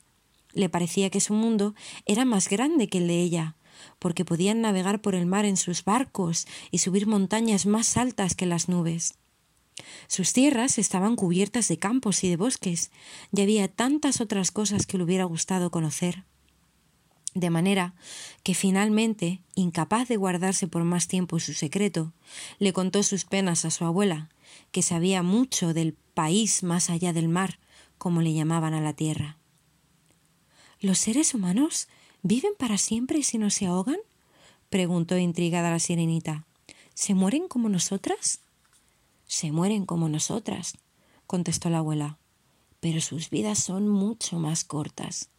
Le 0.53 0.69
parecía 0.69 1.09
que 1.09 1.19
su 1.19 1.33
mundo 1.33 1.75
era 2.05 2.23
más 2.25 2.49
grande 2.49 2.87
que 2.87 2.99
el 2.99 3.07
de 3.07 3.21
ella, 3.21 3.55
porque 3.99 4.25
podían 4.25 4.61
navegar 4.61 5.01
por 5.01 5.15
el 5.15 5.25
mar 5.25 5.45
en 5.45 5.57
sus 5.57 5.83
barcos 5.83 6.47
y 6.71 6.79
subir 6.79 7.05
montañas 7.05 7.65
más 7.65 7.97
altas 7.97 8.33
que 8.33 8.45
las 8.45 8.69
nubes. 8.69 9.15
Sus 10.07 10.33
tierras 10.33 10.77
estaban 10.77 11.15
cubiertas 11.15 11.67
de 11.67 11.77
campos 11.77 12.23
y 12.23 12.29
de 12.29 12.37
bosques, 12.37 12.91
y 13.33 13.41
había 13.41 13.67
tantas 13.67 14.21
otras 14.21 14.51
cosas 14.51 14.85
que 14.85 14.97
le 14.97 15.03
hubiera 15.03 15.25
gustado 15.25 15.69
conocer. 15.69 16.23
De 17.35 17.49
manera 17.49 17.93
que 18.43 18.55
finalmente, 18.55 19.41
incapaz 19.55 20.07
de 20.07 20.17
guardarse 20.17 20.67
por 20.67 20.83
más 20.83 21.07
tiempo 21.07 21.39
su 21.39 21.53
secreto, 21.53 22.13
le 22.57 22.73
contó 22.73 23.03
sus 23.03 23.25
penas 23.25 23.65
a 23.65 23.71
su 23.71 23.85
abuela, 23.85 24.29
que 24.71 24.81
sabía 24.81 25.21
mucho 25.21 25.73
del 25.73 25.93
país 25.93 26.63
más 26.63 26.89
allá 26.89 27.13
del 27.13 27.29
mar, 27.29 27.59
como 27.97 28.21
le 28.21 28.33
llamaban 28.33 28.73
a 28.73 28.81
la 28.81 28.93
tierra. 28.93 29.37
¿Los 30.79 30.97
seres 30.97 31.33
humanos 31.33 31.87
viven 32.23 32.53
para 32.57 32.77
siempre 32.77 33.21
si 33.23 33.37
no 33.37 33.49
se 33.49 33.65
ahogan? 33.65 33.99
preguntó 34.69 35.17
intrigada 35.17 35.71
la 35.71 35.79
sirenita. 35.79 36.45
¿Se 36.93 37.13
mueren 37.13 37.47
como 37.47 37.69
nosotras? 37.69 38.41
Se 39.27 39.51
mueren 39.51 39.85
como 39.85 40.09
nosotras, 40.09 40.77
contestó 41.27 41.69
la 41.69 41.79
abuela, 41.79 42.17
pero 42.79 43.01
sus 43.01 43.29
vidas 43.29 43.59
son 43.59 43.87
mucho 43.87 44.39
más 44.39 44.63
cortas. 44.63 45.29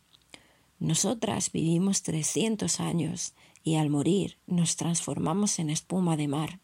Nosotras 0.81 1.53
vivimos 1.53 2.03
trescientos 2.03 2.81
años 2.81 3.35
y 3.63 3.75
al 3.77 3.91
morir 3.91 4.39
nos 4.47 4.77
transformamos 4.77 5.59
en 5.59 5.69
espuma 5.69 6.17
de 6.17 6.27
mar. 6.27 6.59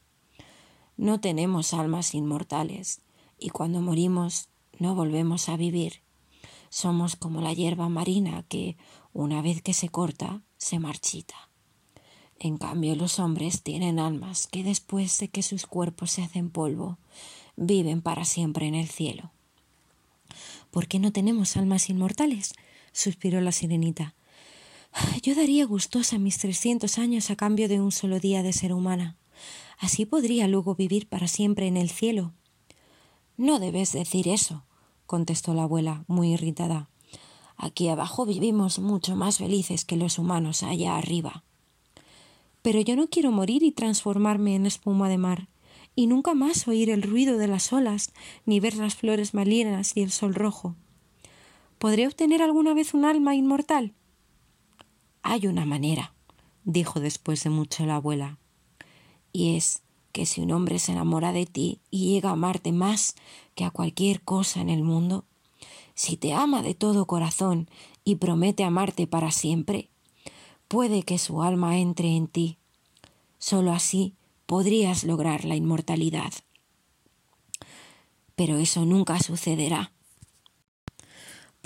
No 0.96 1.20
tenemos 1.20 1.74
almas 1.74 2.14
inmortales 2.14 3.02
y 3.38 3.50
cuando 3.50 3.82
morimos 3.82 4.48
no 4.78 4.94
volvemos 4.94 5.50
a 5.50 5.58
vivir. 5.58 6.00
Somos 6.70 7.14
como 7.14 7.42
la 7.42 7.52
hierba 7.52 7.90
marina 7.90 8.42
que, 8.48 8.78
una 9.12 9.42
vez 9.42 9.60
que 9.60 9.74
se 9.74 9.90
corta, 9.90 10.40
se 10.56 10.78
marchita. 10.78 11.50
En 12.38 12.56
cambio, 12.56 12.96
los 12.96 13.18
hombres 13.18 13.62
tienen 13.62 13.98
almas 13.98 14.46
que 14.46 14.64
después 14.64 15.18
de 15.18 15.28
que 15.28 15.42
sus 15.42 15.66
cuerpos 15.66 16.10
se 16.10 16.22
hacen 16.22 16.48
polvo, 16.48 16.98
viven 17.56 18.00
para 18.00 18.24
siempre 18.24 18.66
en 18.66 18.74
el 18.74 18.88
cielo. 18.88 19.30
¿Por 20.70 20.88
qué 20.88 20.98
no 20.98 21.12
tenemos 21.12 21.56
almas 21.58 21.90
inmortales? 21.90 22.54
Suspiró 22.96 23.40
la 23.40 23.52
sirenita. 23.52 24.14
Yo 25.22 25.34
daría 25.34 25.66
gustosa 25.66 26.18
mis 26.18 26.38
trescientos 26.38 26.98
años 26.98 27.30
a 27.30 27.36
cambio 27.36 27.68
de 27.68 27.80
un 27.80 27.92
solo 27.92 28.18
día 28.18 28.42
de 28.42 28.54
ser 28.54 28.72
humana. 28.72 29.16
Así 29.78 30.06
podría 30.06 30.48
luego 30.48 30.74
vivir 30.74 31.06
para 31.06 31.28
siempre 31.28 31.66
en 31.66 31.76
el 31.76 31.90
cielo. 31.90 32.32
No 33.36 33.58
debes 33.58 33.92
decir 33.92 34.28
eso, 34.28 34.64
contestó 35.04 35.52
la 35.52 35.64
abuela, 35.64 36.04
muy 36.06 36.32
irritada. 36.32 36.88
Aquí 37.58 37.88
abajo 37.88 38.24
vivimos 38.24 38.78
mucho 38.78 39.14
más 39.14 39.38
felices 39.38 39.84
que 39.84 39.96
los 39.96 40.18
humanos 40.18 40.62
allá 40.62 40.96
arriba. 40.96 41.44
Pero 42.62 42.80
yo 42.80 42.96
no 42.96 43.08
quiero 43.08 43.30
morir 43.30 43.62
y 43.62 43.72
transformarme 43.72 44.54
en 44.54 44.64
espuma 44.64 45.10
de 45.10 45.18
mar, 45.18 45.48
y 45.94 46.06
nunca 46.06 46.34
más 46.34 46.66
oír 46.66 46.88
el 46.88 47.02
ruido 47.02 47.36
de 47.36 47.46
las 47.46 47.72
olas, 47.74 48.12
ni 48.46 48.58
ver 48.60 48.76
las 48.76 48.94
flores 48.94 49.34
marinas 49.34 49.96
y 49.96 50.02
el 50.02 50.10
sol 50.10 50.34
rojo. 50.34 50.74
¿Podré 51.78 52.06
obtener 52.06 52.40
alguna 52.40 52.72
vez 52.72 52.94
un 52.94 53.04
alma 53.04 53.34
inmortal? 53.34 53.92
Hay 55.22 55.46
una 55.46 55.66
manera, 55.66 56.14
dijo 56.64 57.00
después 57.00 57.44
de 57.44 57.50
mucho 57.50 57.84
la 57.84 57.96
abuela, 57.96 58.38
y 59.30 59.56
es 59.56 59.82
que 60.12 60.24
si 60.24 60.40
un 60.40 60.52
hombre 60.52 60.78
se 60.78 60.92
enamora 60.92 61.32
de 61.32 61.44
ti 61.44 61.80
y 61.90 62.14
llega 62.14 62.30
a 62.30 62.32
amarte 62.32 62.72
más 62.72 63.14
que 63.54 63.64
a 63.64 63.70
cualquier 63.70 64.22
cosa 64.22 64.62
en 64.62 64.70
el 64.70 64.82
mundo, 64.82 65.26
si 65.94 66.16
te 66.16 66.32
ama 66.32 66.62
de 66.62 66.74
todo 66.74 67.06
corazón 67.06 67.68
y 68.04 68.16
promete 68.16 68.64
amarte 68.64 69.06
para 69.06 69.30
siempre, 69.30 69.90
puede 70.68 71.02
que 71.02 71.18
su 71.18 71.42
alma 71.42 71.78
entre 71.78 72.16
en 72.16 72.28
ti. 72.28 72.56
Solo 73.38 73.72
así 73.72 74.14
podrías 74.46 75.04
lograr 75.04 75.44
la 75.44 75.56
inmortalidad. 75.56 76.32
Pero 78.34 78.56
eso 78.56 78.86
nunca 78.86 79.20
sucederá, 79.20 79.92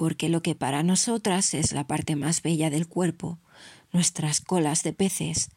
porque 0.00 0.30
lo 0.30 0.40
que 0.40 0.54
para 0.54 0.82
nosotras 0.82 1.52
es 1.52 1.72
la 1.72 1.86
parte 1.86 2.16
más 2.16 2.40
bella 2.40 2.70
del 2.70 2.88
cuerpo, 2.88 3.38
nuestras 3.92 4.40
colas 4.40 4.82
de 4.82 4.94
peces, 4.94 5.50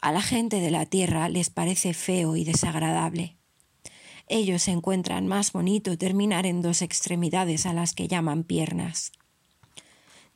a 0.00 0.12
la 0.12 0.22
gente 0.22 0.60
de 0.60 0.70
la 0.70 0.86
tierra 0.86 1.28
les 1.28 1.50
parece 1.50 1.92
feo 1.92 2.36
y 2.36 2.44
desagradable. 2.44 3.36
Ellos 4.28 4.68
encuentran 4.68 5.26
más 5.26 5.50
bonito 5.50 5.98
terminar 5.98 6.46
en 6.46 6.62
dos 6.62 6.82
extremidades 6.82 7.66
a 7.66 7.72
las 7.72 7.92
que 7.92 8.06
llaman 8.06 8.44
piernas. 8.44 9.10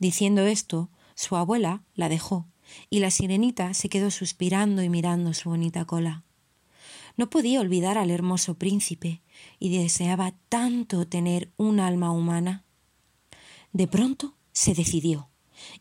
Diciendo 0.00 0.42
esto, 0.46 0.90
su 1.14 1.36
abuela 1.36 1.84
la 1.94 2.08
dejó, 2.08 2.48
y 2.90 2.98
la 2.98 3.12
sirenita 3.12 3.72
se 3.72 3.88
quedó 3.88 4.10
suspirando 4.10 4.82
y 4.82 4.88
mirando 4.88 5.32
su 5.32 5.50
bonita 5.50 5.84
cola. 5.84 6.24
No 7.16 7.30
podía 7.30 7.60
olvidar 7.60 7.98
al 7.98 8.10
hermoso 8.10 8.58
príncipe, 8.58 9.22
y 9.60 9.78
deseaba 9.78 10.34
tanto 10.48 11.06
tener 11.06 11.52
un 11.56 11.78
alma 11.78 12.10
humana. 12.10 12.63
De 13.74 13.88
pronto 13.88 14.34
se 14.52 14.72
decidió. 14.72 15.28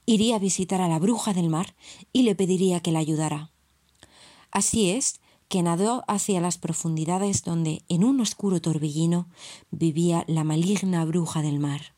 Iría 0.08 0.38
a 0.38 0.40
visitar 0.40 0.82
a 0.82 0.88
la 0.88 0.98
bruja 0.98 1.32
del 1.32 1.48
mar 1.48 1.76
y 2.12 2.24
le 2.24 2.34
pediría 2.34 2.80
que 2.80 2.92
la 2.92 2.98
ayudara. 2.98 3.52
Así 4.52 4.90
es 4.90 5.20
que 5.48 5.62
nadó 5.62 6.04
hacia 6.08 6.42
las 6.42 6.58
profundidades 6.58 7.44
donde, 7.44 7.84
en 7.90 8.04
un 8.04 8.20
oscuro 8.20 8.60
torbellino, 8.62 9.30
vivía 9.70 10.24
la 10.28 10.44
maligna 10.44 11.06
bruja 11.06 11.44
del 11.44 11.60
mar. 11.60 11.94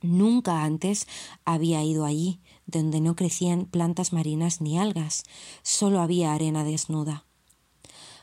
Nunca 0.00 0.64
antes 0.64 1.06
había 1.44 1.84
ido 1.84 2.04
allí, 2.04 2.40
donde 2.66 3.00
no 3.00 3.14
crecían 3.14 3.66
plantas 3.66 4.12
marinas 4.12 4.60
ni 4.60 4.76
algas, 4.76 5.22
solo 5.62 6.00
había 6.00 6.32
arena 6.32 6.64
desnuda. 6.64 7.26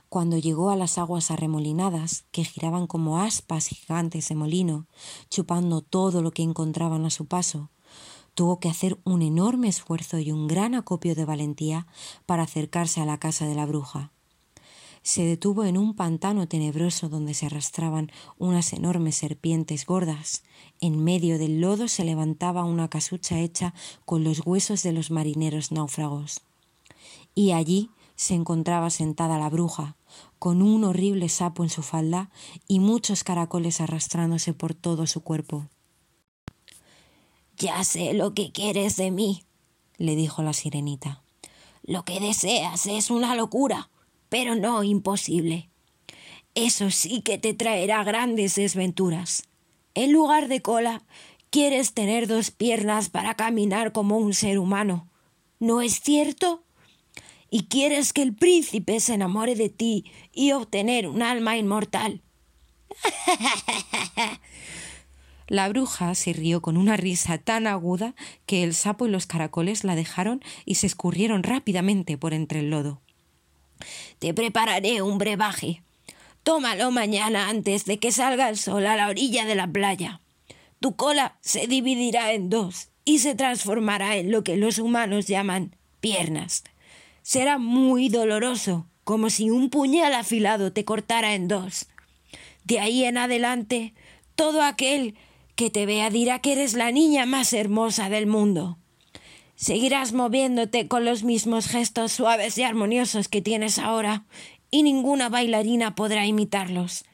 Cuando 0.09 0.37
llegó 0.37 0.71
a 0.71 0.75
las 0.75 0.97
aguas 0.97 1.31
arremolinadas, 1.31 2.25
que 2.31 2.43
giraban 2.43 2.87
como 2.87 3.19
aspas 3.19 3.67
gigantes 3.67 4.27
de 4.29 4.35
molino, 4.35 4.87
chupando 5.29 5.81
todo 5.81 6.21
lo 6.21 6.31
que 6.31 6.43
encontraban 6.43 7.05
a 7.05 7.09
su 7.09 7.25
paso, 7.25 7.69
tuvo 8.33 8.59
que 8.59 8.69
hacer 8.69 8.99
un 9.03 9.21
enorme 9.21 9.67
esfuerzo 9.67 10.19
y 10.19 10.31
un 10.31 10.47
gran 10.47 10.73
acopio 10.73 11.15
de 11.15 11.25
valentía 11.25 11.87
para 12.25 12.43
acercarse 12.43 13.01
a 13.01 13.05
la 13.05 13.19
casa 13.19 13.45
de 13.45 13.55
la 13.55 13.65
bruja 13.65 14.11
se 15.01 15.23
detuvo 15.23 15.65
en 15.65 15.77
un 15.77 15.95
pantano 15.95 16.47
tenebroso 16.47 17.09
donde 17.09 17.33
se 17.33 17.45
arrastraban 17.45 18.11
unas 18.37 18.73
enormes 18.73 19.15
serpientes 19.15 19.85
gordas. 19.85 20.43
En 20.81 21.03
medio 21.03 21.37
del 21.39 21.61
lodo 21.61 21.87
se 21.87 22.03
levantaba 22.03 22.63
una 22.63 22.89
casucha 22.89 23.39
hecha 23.39 23.73
con 24.05 24.23
los 24.23 24.45
huesos 24.45 24.83
de 24.83 24.91
los 24.91 25.11
marineros 25.11 25.71
náufragos. 25.71 26.41
Y 27.33 27.51
allí 27.51 27.89
se 28.19 28.33
encontraba 28.33 28.89
sentada 28.89 29.37
la 29.37 29.49
bruja, 29.49 29.95
con 30.39 30.61
un 30.61 30.83
horrible 30.83 31.29
sapo 31.29 31.63
en 31.63 31.69
su 31.69 31.83
falda 31.83 32.29
y 32.67 32.79
muchos 32.79 33.23
caracoles 33.23 33.79
arrastrándose 33.79 34.53
por 34.53 34.73
todo 34.73 35.07
su 35.07 35.21
cuerpo. 35.21 35.67
Ya 37.57 37.81
sé 37.85 38.13
lo 38.13 38.33
que 38.33 38.51
quieres 38.51 38.97
de 38.97 39.11
mí, 39.11 39.45
le 39.97 40.17
dijo 40.17 40.43
la 40.43 40.51
sirenita. 40.51 41.23
Lo 41.83 42.03
que 42.03 42.19
deseas 42.19 42.87
es 42.87 43.09
una 43.09 43.35
locura 43.35 43.89
pero 44.29 44.55
no 44.55 44.83
imposible. 44.83 45.69
Eso 46.55 46.91
sí 46.91 47.21
que 47.21 47.37
te 47.37 47.53
traerá 47.53 48.03
grandes 48.03 48.55
desventuras. 48.55 49.43
En 49.95 50.13
lugar 50.13 50.47
de 50.47 50.61
cola, 50.61 51.03
quieres 51.49 51.93
tener 51.93 52.27
dos 52.27 52.51
piernas 52.51 53.09
para 53.09 53.35
caminar 53.35 53.91
como 53.91 54.17
un 54.17 54.33
ser 54.33 54.59
humano. 54.59 55.07
¿No 55.59 55.81
es 55.81 55.99
cierto? 55.99 56.63
Y 57.49 57.63
quieres 57.65 58.13
que 58.13 58.21
el 58.21 58.33
príncipe 58.35 58.99
se 58.99 59.13
enamore 59.15 59.55
de 59.55 59.69
ti 59.69 60.05
y 60.33 60.51
obtener 60.51 61.07
un 61.07 61.21
alma 61.21 61.57
inmortal. 61.57 62.21
La 65.49 65.67
bruja 65.67 66.13
se 66.13 66.31
rió 66.31 66.61
con 66.61 66.77
una 66.77 66.95
risa 66.95 67.39
tan 67.39 67.65
aguda 67.65 68.13
que 68.45 68.63
el 68.63 68.75
sapo 68.75 69.07
y 69.07 69.09
los 69.09 69.25
caracoles 69.25 69.83
la 69.83 69.95
dejaron 69.95 70.43
y 70.63 70.75
se 70.75 70.85
escurrieron 70.85 71.41
rápidamente 71.41 72.19
por 72.19 72.35
entre 72.35 72.59
el 72.59 72.69
lodo. 72.69 73.01
Te 74.19 74.31
prepararé 74.35 75.01
un 75.01 75.17
brebaje. 75.17 75.81
Tómalo 76.43 76.91
mañana 76.91 77.49
antes 77.49 77.85
de 77.85 77.97
que 77.97 78.11
salga 78.11 78.47
el 78.47 78.57
sol 78.57 78.85
a 78.85 78.95
la 78.95 79.07
orilla 79.07 79.45
de 79.45 79.55
la 79.55 79.67
playa. 79.67 80.21
Tu 80.79 80.95
cola 80.95 81.39
se 81.41 81.65
dividirá 81.65 82.31
en 82.33 82.51
dos 82.51 82.89
y 83.03 83.19
se 83.19 83.33
transformará 83.33 84.17
en 84.17 84.31
lo 84.31 84.43
que 84.43 84.55
los 84.55 84.77
humanos 84.77 85.25
llaman 85.25 85.75
piernas. 85.99 86.63
Será 87.29 87.59
muy 87.59 88.09
doloroso, 88.09 88.87
como 89.03 89.29
si 89.29 89.51
un 89.51 89.69
puñal 89.69 90.15
afilado 90.15 90.73
te 90.73 90.83
cortara 90.83 91.35
en 91.35 91.47
dos. 91.47 91.85
De 92.63 92.79
ahí 92.79 93.03
en 93.03 93.19
adelante, 93.19 93.93
todo 94.33 94.63
aquel 94.63 95.13
que 95.53 95.69
te 95.69 95.85
vea 95.85 96.09
dirá 96.09 96.39
que 96.39 96.53
eres 96.53 96.73
la 96.73 96.91
niña 96.91 97.27
más 97.27 97.53
hermosa 97.53 98.09
del 98.09 98.25
mundo. 98.25 98.79
Seguirás 99.55 100.11
moviéndote 100.11 100.87
con 100.87 101.05
los 101.05 101.21
mismos 101.21 101.67
gestos 101.67 102.13
suaves 102.13 102.57
y 102.57 102.63
armoniosos 102.63 103.27
que 103.27 103.43
tienes 103.43 103.77
ahora, 103.77 104.25
y 104.71 104.81
ninguna 104.81 105.29
bailarina 105.29 105.93
podrá 105.93 106.25
imitarlos. 106.25 107.05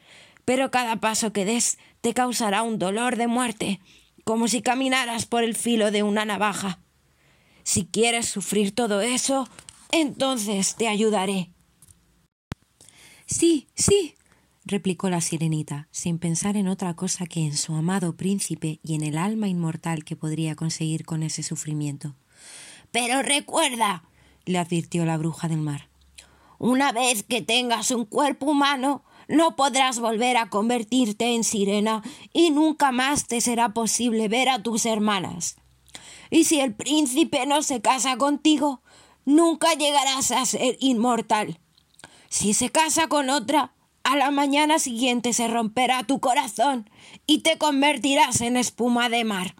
Pero 0.45 0.71
cada 0.71 0.95
paso 1.01 1.33
que 1.33 1.43
des 1.43 1.77
te 1.99 2.13
causará 2.13 2.61
un 2.61 2.79
dolor 2.79 3.17
de 3.17 3.27
muerte, 3.27 3.81
como 4.23 4.47
si 4.47 4.61
caminaras 4.61 5.25
por 5.25 5.43
el 5.43 5.57
filo 5.57 5.91
de 5.91 6.03
una 6.03 6.23
navaja. 6.23 6.79
Si 7.63 7.83
quieres 7.83 8.27
sufrir 8.27 8.73
todo 8.73 9.01
eso, 9.01 9.49
entonces 9.95 10.75
te 10.75 10.87
ayudaré. 10.87 11.51
Sí, 13.25 13.67
sí, 13.75 14.15
replicó 14.65 15.09
la 15.09 15.21
sirenita, 15.21 15.87
sin 15.91 16.19
pensar 16.19 16.57
en 16.57 16.67
otra 16.67 16.95
cosa 16.95 17.25
que 17.25 17.41
en 17.45 17.55
su 17.55 17.73
amado 17.73 18.15
príncipe 18.15 18.79
y 18.83 18.95
en 18.95 19.03
el 19.03 19.17
alma 19.17 19.47
inmortal 19.47 20.03
que 20.03 20.15
podría 20.15 20.55
conseguir 20.55 21.05
con 21.05 21.23
ese 21.23 21.43
sufrimiento. 21.43 22.15
Pero 22.91 23.21
recuerda, 23.21 24.03
le 24.45 24.59
advirtió 24.59 25.05
la 25.05 25.17
bruja 25.17 25.47
del 25.47 25.61
mar, 25.61 25.89
una 26.57 26.91
vez 26.91 27.23
que 27.23 27.41
tengas 27.41 27.91
un 27.91 28.05
cuerpo 28.05 28.47
humano, 28.47 29.03
no 29.27 29.55
podrás 29.55 29.99
volver 29.99 30.37
a 30.37 30.49
convertirte 30.49 31.35
en 31.35 31.43
sirena 31.43 32.01
y 32.31 32.51
nunca 32.51 32.91
más 32.91 33.27
te 33.27 33.41
será 33.41 33.73
posible 33.73 34.27
ver 34.27 34.49
a 34.49 34.61
tus 34.61 34.85
hermanas. 34.85 35.57
Y 36.29 36.45
si 36.45 36.59
el 36.59 36.73
príncipe 36.73 37.45
no 37.45 37.61
se 37.61 37.81
casa 37.81 38.17
contigo, 38.17 38.81
nunca 39.25 39.73
llegarás 39.73 40.31
a 40.31 40.45
ser 40.45 40.77
inmortal. 40.79 41.59
Si 42.29 42.53
se 42.53 42.69
casa 42.69 43.07
con 43.07 43.29
otra, 43.29 43.73
a 44.03 44.15
la 44.15 44.31
mañana 44.31 44.79
siguiente 44.79 45.33
se 45.33 45.47
romperá 45.47 46.03
tu 46.03 46.19
corazón 46.19 46.89
y 47.25 47.39
te 47.39 47.57
convertirás 47.57 48.41
en 48.41 48.55
espuma 48.55 49.09
de 49.09 49.23
mar. 49.23 49.55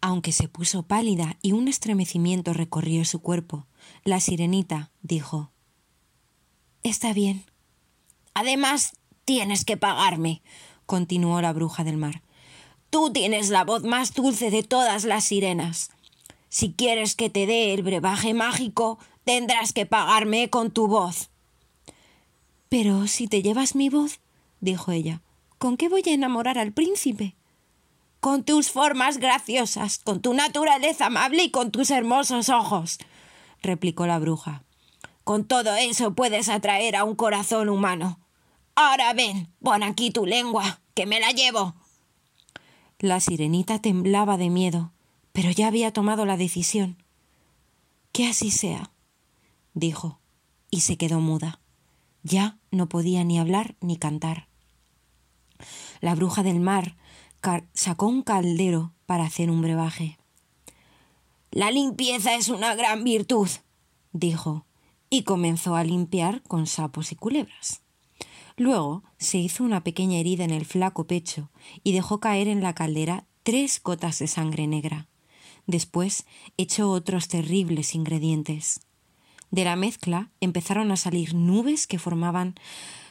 Aunque 0.00 0.32
se 0.32 0.48
puso 0.48 0.82
pálida 0.82 1.36
y 1.42 1.52
un 1.52 1.68
estremecimiento 1.68 2.52
recorrió 2.52 3.04
su 3.04 3.20
cuerpo, 3.20 3.66
la 4.04 4.20
sirenita 4.20 4.90
dijo 5.02 5.52
Está 6.82 7.12
bien. 7.12 7.44
Además, 8.34 8.92
tienes 9.24 9.64
que 9.64 9.76
pagarme, 9.76 10.42
continuó 10.86 11.40
la 11.40 11.52
bruja 11.52 11.84
del 11.84 11.98
mar. 11.98 12.22
Tú 12.90 13.12
tienes 13.12 13.50
la 13.50 13.64
voz 13.64 13.84
más 13.84 14.14
dulce 14.14 14.50
de 14.50 14.62
todas 14.62 15.04
las 15.04 15.24
sirenas. 15.24 15.90
Si 16.52 16.74
quieres 16.74 17.14
que 17.14 17.30
te 17.30 17.46
dé 17.46 17.72
el 17.72 17.82
brebaje 17.82 18.34
mágico, 18.34 18.98
tendrás 19.24 19.72
que 19.72 19.86
pagarme 19.86 20.50
con 20.50 20.70
tu 20.70 20.86
voz. 20.86 21.30
Pero 22.68 23.06
si 23.06 23.26
te 23.26 23.42
llevas 23.42 23.74
mi 23.74 23.88
voz, 23.88 24.20
dijo 24.60 24.92
ella, 24.92 25.22
¿con 25.56 25.78
qué 25.78 25.88
voy 25.88 26.02
a 26.04 26.12
enamorar 26.12 26.58
al 26.58 26.72
príncipe? 26.72 27.36
Con 28.20 28.44
tus 28.44 28.70
formas 28.70 29.16
graciosas, 29.16 29.96
con 29.96 30.20
tu 30.20 30.34
naturaleza 30.34 31.06
amable 31.06 31.44
y 31.44 31.50
con 31.50 31.70
tus 31.70 31.90
hermosos 31.90 32.50
ojos, 32.50 32.98
replicó 33.62 34.06
la 34.06 34.18
bruja. 34.18 34.62
Con 35.24 35.46
todo 35.46 35.74
eso 35.76 36.12
puedes 36.12 36.50
atraer 36.50 36.96
a 36.96 37.04
un 37.04 37.14
corazón 37.14 37.70
humano. 37.70 38.18
Ahora 38.74 39.14
ven, 39.14 39.48
pon 39.62 39.82
aquí 39.82 40.10
tu 40.10 40.26
lengua, 40.26 40.80
que 40.92 41.06
me 41.06 41.18
la 41.18 41.30
llevo. 41.30 41.74
La 42.98 43.20
sirenita 43.20 43.80
temblaba 43.80 44.36
de 44.36 44.50
miedo, 44.50 44.92
pero 45.32 45.50
ya 45.50 45.68
había 45.68 45.92
tomado 45.92 46.24
la 46.26 46.36
decisión. 46.36 47.02
Que 48.12 48.28
así 48.28 48.50
sea, 48.50 48.92
dijo, 49.74 50.18
y 50.70 50.80
se 50.80 50.96
quedó 50.96 51.20
muda. 51.20 51.60
Ya 52.22 52.58
no 52.70 52.88
podía 52.88 53.24
ni 53.24 53.38
hablar 53.38 53.76
ni 53.80 53.96
cantar. 53.96 54.48
La 56.00 56.14
bruja 56.14 56.42
del 56.42 56.60
mar 56.60 56.96
sacó 57.72 58.06
un 58.06 58.22
caldero 58.22 58.92
para 59.06 59.24
hacer 59.24 59.50
un 59.50 59.62
brebaje. 59.62 60.18
La 61.50 61.70
limpieza 61.70 62.34
es 62.34 62.48
una 62.48 62.74
gran 62.74 63.04
virtud, 63.04 63.48
dijo, 64.12 64.66
y 65.10 65.24
comenzó 65.24 65.76
a 65.76 65.84
limpiar 65.84 66.42
con 66.42 66.66
sapos 66.66 67.12
y 67.12 67.16
culebras. 67.16 67.82
Luego 68.56 69.02
se 69.18 69.38
hizo 69.38 69.64
una 69.64 69.82
pequeña 69.82 70.18
herida 70.18 70.44
en 70.44 70.50
el 70.50 70.64
flaco 70.64 71.06
pecho 71.06 71.50
y 71.82 71.92
dejó 71.92 72.20
caer 72.20 72.48
en 72.48 72.62
la 72.62 72.74
caldera 72.74 73.26
tres 73.42 73.82
gotas 73.82 74.18
de 74.18 74.28
sangre 74.28 74.66
negra. 74.66 75.08
Después 75.66 76.26
echó 76.56 76.90
otros 76.90 77.28
terribles 77.28 77.94
ingredientes. 77.94 78.80
De 79.50 79.64
la 79.64 79.76
mezcla 79.76 80.30
empezaron 80.40 80.90
a 80.90 80.96
salir 80.96 81.34
nubes 81.34 81.86
que 81.86 81.98
formaban 81.98 82.54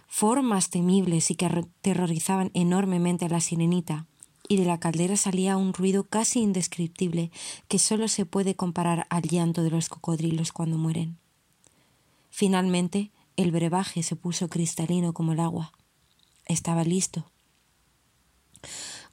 formas 0.08 0.70
temibles 0.70 1.32
y 1.32 1.36
que 1.36 1.46
aterrorizaban 1.46 2.52
enormemente 2.54 3.26
a 3.26 3.30
la 3.30 3.40
sirenita, 3.40 4.08
y 4.50 4.58
de 4.58 4.66
la 4.66 4.80
caldera 4.80 5.16
salía 5.16 5.56
un 5.56 5.74
ruido 5.74 6.04
casi 6.04 6.42
indescriptible 6.42 7.32
que 7.70 7.80
solo 7.80 8.10
se 8.10 8.26
puede 8.26 8.56
comparar 8.56 9.08
al 9.10 9.22
llanto 9.22 9.64
de 9.64 9.70
los 9.70 9.88
cocodrilos 9.88 10.52
cuando 10.52 10.78
mueren. 10.78 11.18
Finalmente, 12.30 13.12
el 13.38 13.52
brebaje 13.52 14.04
se 14.04 14.18
puso 14.18 14.50
cristalino 14.50 15.14
como 15.14 15.32
el 15.32 15.40
agua. 15.40 15.72
Estaba 16.46 16.84
listo. 16.84 17.32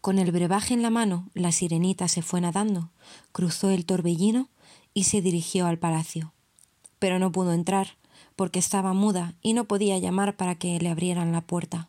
Con 0.01 0.19
el 0.19 0.33
brebaje 0.33 0.75
en 0.75 0.83
la 0.83 0.91
mano, 0.91 1.29
la 1.35 1.53
sirenita 1.53 2.09
se 2.09 2.23
fue 2.23 2.41
nadando, 2.41 2.91
cruzó 3.33 3.71
el 3.71 3.85
torbellino 3.85 4.49
y 4.95 5.05
se 5.05 5.21
dirigió 5.21 5.67
al 5.67 5.79
palacio 5.79 6.33
pero 6.99 7.19
no 7.19 7.33
pudo 7.33 7.53
entrar, 7.53 7.97
porque 8.37 8.59
estaba 8.59 8.93
muda 8.93 9.35
y 9.43 9.53
no 9.53 9.65
podía 9.65 9.99
llamar 9.99 10.37
para 10.37 10.57
que 10.57 10.79
le 10.79 10.89
abrieran 10.89 11.33
la 11.33 11.43
puerta. 11.43 11.89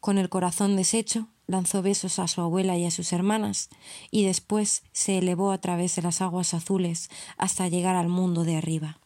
Con 0.00 0.18
el 0.18 0.28
corazón 0.28 0.76
deshecho, 0.76 1.28
lanzó 1.46 1.82
besos 1.82 2.18
a 2.18 2.28
su 2.28 2.40
abuela 2.40 2.76
y 2.76 2.84
a 2.84 2.90
sus 2.90 3.12
hermanas, 3.12 3.68
y 4.10 4.24
después 4.24 4.82
se 4.92 5.18
elevó 5.18 5.52
a 5.52 5.60
través 5.60 5.96
de 5.96 6.02
las 6.02 6.20
aguas 6.20 6.54
azules 6.54 7.08
hasta 7.36 7.68
llegar 7.68 7.96
al 7.96 8.08
mundo 8.08 8.44
de 8.44 8.56
arriba. 8.56 8.98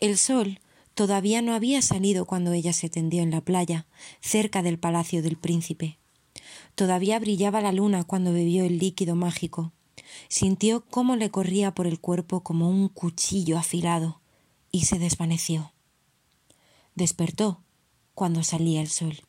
El 0.00 0.18
sol 0.18 0.60
todavía 0.94 1.42
no 1.42 1.54
había 1.54 1.82
salido 1.82 2.26
cuando 2.26 2.52
ella 2.52 2.72
se 2.72 2.88
tendió 2.88 3.22
en 3.22 3.30
la 3.30 3.40
playa, 3.40 3.86
cerca 4.20 4.62
del 4.62 4.78
palacio 4.78 5.22
del 5.22 5.36
príncipe. 5.36 5.98
Todavía 6.76 7.18
brillaba 7.18 7.60
la 7.60 7.72
luna 7.72 8.04
cuando 8.04 8.32
bebió 8.32 8.64
el 8.64 8.78
líquido 8.78 9.16
mágico, 9.16 9.72
Sintió 10.28 10.84
cómo 10.84 11.16
le 11.16 11.30
corría 11.30 11.74
por 11.74 11.86
el 11.86 12.00
cuerpo 12.00 12.42
como 12.42 12.68
un 12.68 12.88
cuchillo 12.88 13.58
afilado 13.58 14.20
y 14.70 14.84
se 14.84 14.98
desvaneció. 14.98 15.72
Despertó 16.94 17.62
cuando 18.14 18.42
salía 18.42 18.80
el 18.80 18.88
sol. 18.88 19.22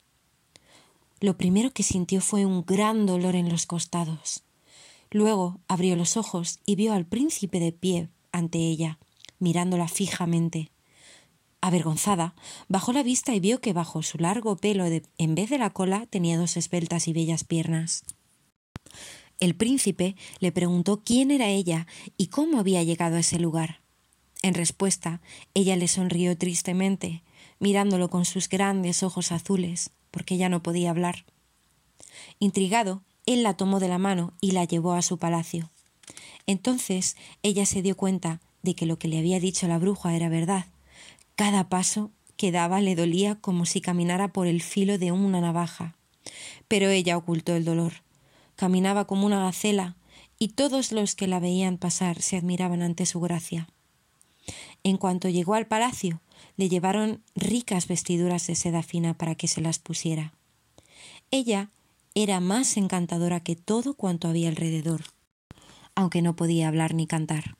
Lo 1.19 1.37
primero 1.37 1.71
que 1.71 1.83
sintió 1.83 2.21
fue 2.21 2.45
un 2.45 2.65
gran 2.65 3.05
dolor 3.05 3.35
en 3.35 3.49
los 3.49 3.65
costados. 3.65 4.43
Luego 5.09 5.59
abrió 5.67 5.95
los 5.95 6.17
ojos 6.17 6.59
y 6.65 6.75
vio 6.75 6.93
al 6.93 7.05
príncipe 7.05 7.59
de 7.59 7.71
pie 7.71 8.09
ante 8.31 8.59
ella, 8.59 8.99
mirándola 9.39 9.87
fijamente. 9.87 10.71
Avergonzada, 11.61 12.35
bajó 12.67 12.93
la 12.93 13.03
vista 13.03 13.33
y 13.33 13.39
vio 13.39 13.61
que 13.61 13.73
bajo 13.73 14.03
su 14.03 14.17
largo 14.17 14.55
pelo, 14.57 14.85
en 14.85 15.35
vez 15.35 15.49
de 15.49 15.57
la 15.57 15.71
cola, 15.71 16.05
tenía 16.05 16.37
dos 16.37 16.55
esbeltas 16.55 17.07
y 17.07 17.13
bellas 17.13 17.43
piernas. 17.43 18.03
El 19.39 19.55
príncipe 19.55 20.15
le 20.39 20.51
preguntó 20.51 21.03
quién 21.03 21.31
era 21.31 21.47
ella 21.47 21.87
y 22.17 22.27
cómo 22.27 22.59
había 22.59 22.83
llegado 22.83 23.17
a 23.17 23.19
ese 23.19 23.39
lugar. 23.39 23.81
En 24.41 24.53
respuesta, 24.53 25.21
ella 25.53 25.75
le 25.75 25.87
sonrió 25.87 26.37
tristemente, 26.37 27.23
mirándolo 27.59 28.09
con 28.09 28.25
sus 28.25 28.49
grandes 28.49 29.03
ojos 29.03 29.31
azules, 29.31 29.91
porque 30.11 30.35
ella 30.35 30.49
no 30.49 30.63
podía 30.63 30.91
hablar. 30.91 31.25
Intrigado, 32.39 33.03
él 33.25 33.43
la 33.43 33.55
tomó 33.55 33.79
de 33.79 33.89
la 33.89 33.97
mano 33.97 34.33
y 34.41 34.51
la 34.51 34.63
llevó 34.63 34.93
a 34.93 35.01
su 35.01 35.17
palacio. 35.17 35.71
Entonces 36.45 37.17
ella 37.43 37.65
se 37.65 37.81
dio 37.81 37.97
cuenta 37.97 38.41
de 38.63 38.73
que 38.73 38.85
lo 38.85 38.97
que 38.97 39.07
le 39.07 39.19
había 39.19 39.39
dicho 39.39 39.67
la 39.67 39.77
bruja 39.77 40.15
era 40.15 40.29
verdad. 40.29 40.67
Cada 41.37 41.69
paso 41.69 42.11
que 42.35 42.51
daba 42.51 42.81
le 42.81 42.95
dolía 42.95 43.35
como 43.35 43.65
si 43.65 43.79
caminara 43.79 44.33
por 44.33 44.47
el 44.47 44.61
filo 44.61 44.97
de 44.97 45.13
una 45.13 45.39
navaja. 45.39 45.95
Pero 46.67 46.89
ella 46.89 47.15
ocultó 47.15 47.55
el 47.55 47.63
dolor 47.63 47.93
caminaba 48.57 49.05
como 49.05 49.25
una 49.25 49.39
gacela, 49.39 49.95
y 50.39 50.49
todos 50.49 50.91
los 50.91 51.15
que 51.15 51.27
la 51.27 51.39
veían 51.39 51.77
pasar 51.77 52.21
se 52.21 52.35
admiraban 52.35 52.81
ante 52.81 53.05
su 53.05 53.21
gracia. 53.21 53.69
En 54.83 54.97
cuanto 54.97 55.29
llegó 55.29 55.53
al 55.53 55.67
palacio, 55.67 56.21
le 56.57 56.69
llevaron 56.69 57.23
ricas 57.35 57.87
vestiduras 57.87 58.45
de 58.47 58.55
seda 58.55 58.83
fina 58.83 59.13
para 59.13 59.35
que 59.35 59.47
se 59.47 59.61
las 59.61 59.79
pusiera. 59.79 60.33
Ella 61.31 61.69
era 62.13 62.39
más 62.39 62.77
encantadora 62.77 63.39
que 63.39 63.55
todo 63.55 63.93
cuanto 63.93 64.27
había 64.27 64.49
alrededor, 64.49 65.01
aunque 65.95 66.21
no 66.21 66.35
podía 66.35 66.67
hablar 66.67 66.93
ni 66.93 67.07
cantar. 67.07 67.56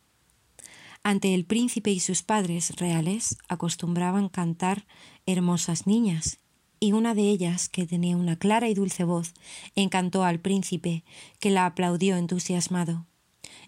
Ante 1.07 1.33
el 1.33 1.45
príncipe 1.45 1.89
y 1.91 2.01
sus 2.01 2.21
padres 2.21 2.75
reales 2.75 3.37
acostumbraban 3.47 4.27
cantar 4.27 4.85
hermosas 5.25 5.87
niñas, 5.87 6.41
y 6.81 6.91
una 6.91 7.15
de 7.15 7.29
ellas, 7.29 7.69
que 7.69 7.87
tenía 7.87 8.17
una 8.17 8.35
clara 8.35 8.67
y 8.67 8.73
dulce 8.73 9.05
voz, 9.05 9.33
encantó 9.73 10.25
al 10.25 10.41
príncipe, 10.41 11.05
que 11.39 11.49
la 11.49 11.65
aplaudió 11.65 12.17
entusiasmado. 12.17 13.05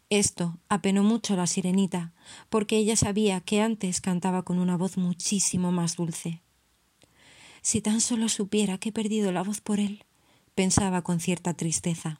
Esto 0.10 0.58
apenó 0.67 1.02
mucho 1.04 1.34
a 1.34 1.38
la 1.38 1.47
sirenita, 1.47 2.12
porque 2.49 2.75
ella 2.75 2.97
sabía 2.97 3.39
que 3.39 3.62
antes 3.62 4.02
cantaba 4.02 4.43
con 4.43 4.60
una 4.60 4.75
voz 4.75 4.97
muchísimo 4.97 5.71
más 5.71 5.95
dulce. 5.95 6.41
Si 7.62 7.80
tan 7.80 8.02
solo 8.02 8.28
supiera 8.28 8.80
que 8.80 8.89
he 8.89 8.91
perdido 8.91 9.32
la 9.32 9.43
voz 9.43 9.62
por 9.62 9.80
él, 9.80 10.04
pensaba 10.56 11.04
con 11.04 11.21
cierta 11.21 11.54
tristeza. 11.54 12.19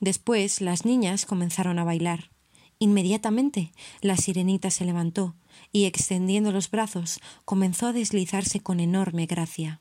Después 0.00 0.60
las 0.60 0.84
niñas 0.84 1.24
comenzaron 1.24 1.78
a 1.78 1.84
bailar. 1.84 2.35
Inmediatamente 2.78 3.72
la 4.02 4.16
sirenita 4.16 4.70
se 4.70 4.84
levantó 4.84 5.34
y, 5.72 5.86
extendiendo 5.86 6.52
los 6.52 6.70
brazos, 6.70 7.20
comenzó 7.44 7.86
a 7.86 7.92
deslizarse 7.92 8.60
con 8.60 8.80
enorme 8.80 9.26
gracia. 9.26 9.80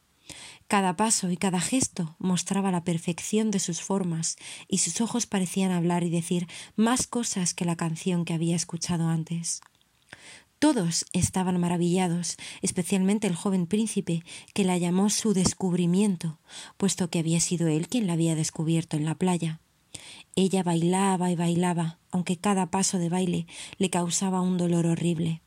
Cada 0.67 0.95
paso 0.95 1.29
y 1.29 1.37
cada 1.37 1.59
gesto 1.59 2.15
mostraba 2.17 2.71
la 2.71 2.83
perfección 2.83 3.51
de 3.51 3.59
sus 3.59 3.81
formas 3.81 4.37
y 4.67 4.79
sus 4.79 4.99
ojos 5.01 5.27
parecían 5.27 5.71
hablar 5.71 6.03
y 6.03 6.09
decir 6.09 6.47
más 6.75 7.05
cosas 7.05 7.53
que 7.53 7.65
la 7.65 7.75
canción 7.75 8.25
que 8.25 8.33
había 8.33 8.55
escuchado 8.55 9.07
antes. 9.07 9.61
Todos 10.57 11.05
estaban 11.11 11.59
maravillados, 11.59 12.37
especialmente 12.61 13.27
el 13.27 13.35
joven 13.35 13.67
príncipe, 13.67 14.23
que 14.53 14.63
la 14.63 14.77
llamó 14.77 15.09
su 15.09 15.33
descubrimiento, 15.33 16.39
puesto 16.77 17.09
que 17.09 17.19
había 17.19 17.39
sido 17.41 17.67
él 17.67 17.87
quien 17.87 18.07
la 18.07 18.13
había 18.13 18.35
descubierto 18.35 18.97
en 18.97 19.05
la 19.05 19.15
playa. 19.15 19.59
Ella 20.37 20.63
bailaba 20.63 21.31
y 21.31 21.35
bailaba, 21.35 21.97
aunque 22.11 22.35
cada 22.37 22.65
paso 22.65 22.97
de 22.97 23.07
baile 23.07 23.47
le 23.77 23.89
causaba 23.89 24.41
un 24.41 24.57
dolor 24.57 24.85
horrible. 24.85 25.41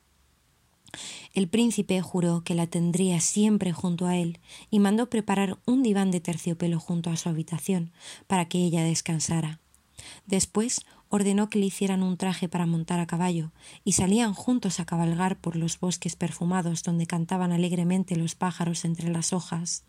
El 1.34 1.46
príncipe 1.46 2.00
juró 2.00 2.42
que 2.42 2.54
la 2.54 2.66
tendría 2.66 3.20
siempre 3.20 3.72
junto 3.72 4.06
a 4.06 4.16
él 4.16 4.40
y 4.70 4.78
mandó 4.78 5.10
preparar 5.10 5.58
un 5.66 5.82
diván 5.82 6.10
de 6.10 6.20
terciopelo 6.20 6.80
junto 6.80 7.10
a 7.10 7.16
su 7.16 7.28
habitación 7.28 7.92
para 8.26 8.46
que 8.46 8.64
ella 8.64 8.82
descansara. 8.82 9.60
Después 10.26 10.86
ordenó 11.10 11.50
que 11.50 11.58
le 11.58 11.66
hicieran 11.66 12.02
un 12.02 12.16
traje 12.16 12.48
para 12.48 12.64
montar 12.64 12.98
a 12.98 13.06
caballo 13.06 13.52
y 13.84 13.92
salían 13.92 14.32
juntos 14.32 14.80
a 14.80 14.86
cabalgar 14.86 15.38
por 15.38 15.56
los 15.56 15.78
bosques 15.78 16.16
perfumados 16.16 16.82
donde 16.82 17.06
cantaban 17.06 17.52
alegremente 17.52 18.16
los 18.16 18.34
pájaros 18.34 18.86
entre 18.86 19.10
las 19.10 19.34
hojas. 19.34 19.84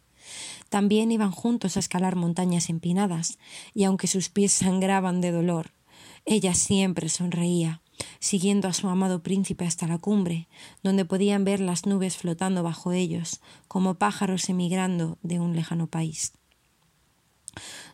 También 0.70 1.12
iban 1.12 1.32
juntos 1.32 1.78
a 1.78 1.80
escalar 1.80 2.16
montañas 2.16 2.70
empinadas, 2.70 3.40
y 3.74 3.84
aunque 3.84 4.08
sus 4.08 4.30
pies 4.30 4.52
sangraban 4.52 5.22
de 5.22 5.32
dolor, 5.32 5.72
ella 6.26 6.54
siempre 6.54 7.10
sonreía 7.10 7.82
siguiendo 8.20 8.68
a 8.68 8.74
su 8.74 8.88
amado 8.88 9.24
príncipe 9.24 9.66
hasta 9.66 9.88
la 9.88 9.98
cumbre, 9.98 10.48
donde 10.84 11.06
podían 11.06 11.44
ver 11.44 11.60
las 11.60 11.86
nubes 11.86 12.18
flotando 12.18 12.64
bajo 12.64 12.92
ellos, 12.92 13.42
como 13.68 13.96
pájaros 13.96 14.50
emigrando 14.50 15.18
de 15.22 15.40
un 15.40 15.56
lejano 15.56 15.88
país. 15.88 16.34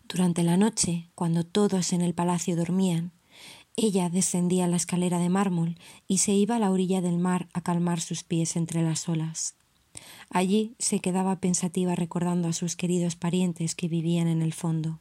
Durante 0.07 0.43
la 0.43 0.57
noche, 0.57 1.09
cuando 1.15 1.43
todos 1.43 1.93
en 1.93 2.01
el 2.01 2.13
palacio 2.13 2.55
dormían, 2.55 3.11
ella 3.75 4.09
descendía 4.09 4.67
la 4.67 4.77
escalera 4.77 5.19
de 5.19 5.29
mármol 5.29 5.77
y 6.07 6.19
se 6.19 6.31
iba 6.31 6.55
a 6.55 6.59
la 6.59 6.71
orilla 6.71 7.01
del 7.01 7.17
mar 7.17 7.49
a 7.53 7.61
calmar 7.61 7.99
sus 7.99 8.23
pies 8.23 8.55
entre 8.55 8.81
las 8.83 9.09
olas. 9.09 9.55
Allí 10.29 10.75
se 10.79 10.99
quedaba 10.99 11.39
pensativa 11.39 11.95
recordando 11.95 12.47
a 12.47 12.53
sus 12.53 12.75
queridos 12.75 13.15
parientes 13.15 13.75
que 13.75 13.87
vivían 13.87 14.27
en 14.27 14.41
el 14.41 14.53
fondo. 14.53 14.99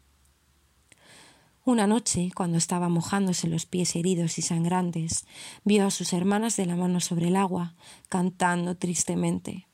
Una 1.67 1.87
noche, 1.87 2.31
cuando 2.35 2.59
estaba 2.59 2.91
mojándose 2.91 3.49
los 3.49 3.65
pies 3.65 3.97
heridos 3.97 4.39
y 4.39 4.43
sangrantes, 4.43 5.25
vio 5.65 5.87
a 5.87 5.91
sus 5.91 6.13
hermanas 6.13 6.57
de 6.57 6.67
la 6.67 6.77
mano 6.77 7.01
sobre 7.01 7.29
el 7.29 7.37
agua, 7.37 7.75
cantando 8.11 8.77
tristemente. 8.77 9.67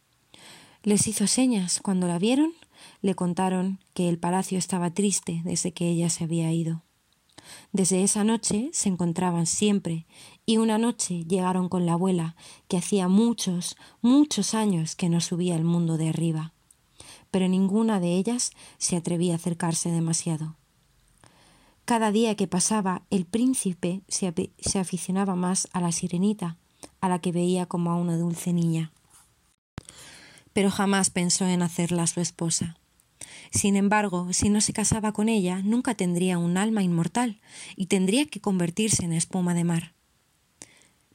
Les 0.85 1.09
hizo 1.09 1.26
señas. 1.26 1.80
Cuando 1.80 2.06
la 2.06 2.18
vieron, 2.18 2.52
le 3.02 3.14
contaron 3.14 3.80
que 3.92 4.09
el 4.09 4.18
palacio 4.18 4.56
estaba 4.56 4.94
triste 4.94 5.42
desde 5.44 5.72
que 5.72 5.88
ella 5.88 6.11
se 6.11 6.24
había 6.24 6.52
ido. 6.52 6.85
Desde 7.73 8.03
esa 8.03 8.25
noche 8.25 8.71
se 8.73 8.89
encontraban 8.89 9.47
siempre, 9.47 10.07
y 10.47 10.57
una 10.57 10.79
noche 10.79 11.25
llegaron 11.25 11.69
con 11.69 11.87
la 11.87 11.93
abuela, 11.93 12.37
que 12.69 12.77
hacía 12.77 13.09
muchos, 13.09 13.77
muchos 14.03 14.55
años 14.55 14.97
que 14.97 15.09
no 15.09 15.21
subía 15.21 15.55
al 15.55 15.65
mundo 15.65 15.97
de 15.97 16.09
arriba. 16.09 16.53
Pero 17.31 17.49
ninguna 17.49 18.01
de 18.01 18.17
ellas 18.17 18.51
se 18.79 18.97
atrevía 18.97 19.35
a 19.35 19.37
acercarse 19.37 19.91
demasiado. 19.91 20.57
Cada 21.85 22.11
día 22.13 22.35
que 22.35 22.47
pasaba, 22.47 23.03
el 23.11 23.27
príncipe 23.27 24.03
se, 24.09 24.33
se 24.59 24.79
aficionaba 24.79 25.35
más 25.35 25.69
a 25.73 25.81
la 25.81 25.93
sirenita, 25.93 26.57
a 27.01 27.09
la 27.09 27.21
que 27.21 27.33
veía 27.33 27.67
como 27.67 27.91
a 27.91 27.97
una 27.97 28.17
dulce 28.17 28.53
niña. 28.53 28.93
Pero 30.53 30.71
jamás 30.71 31.11
pensó 31.11 31.47
en 31.47 31.63
hacerla 31.63 32.07
su 32.07 32.21
esposa. 32.21 32.80
Sin 33.51 33.77
embargo, 33.77 34.33
si 34.33 34.49
no 34.49 34.61
se 34.61 34.73
casaba 34.73 35.13
con 35.13 35.29
ella, 35.29 35.61
nunca 35.63 35.95
tendría 35.95 36.39
un 36.39 36.57
alma 36.57 36.83
inmortal 36.83 37.41
y 37.77 37.87
tendría 37.87 38.27
que 38.27 38.41
convertirse 38.41 39.05
en 39.05 39.13
espuma 39.13 39.55
de 39.55 39.65
mar. 39.65 39.93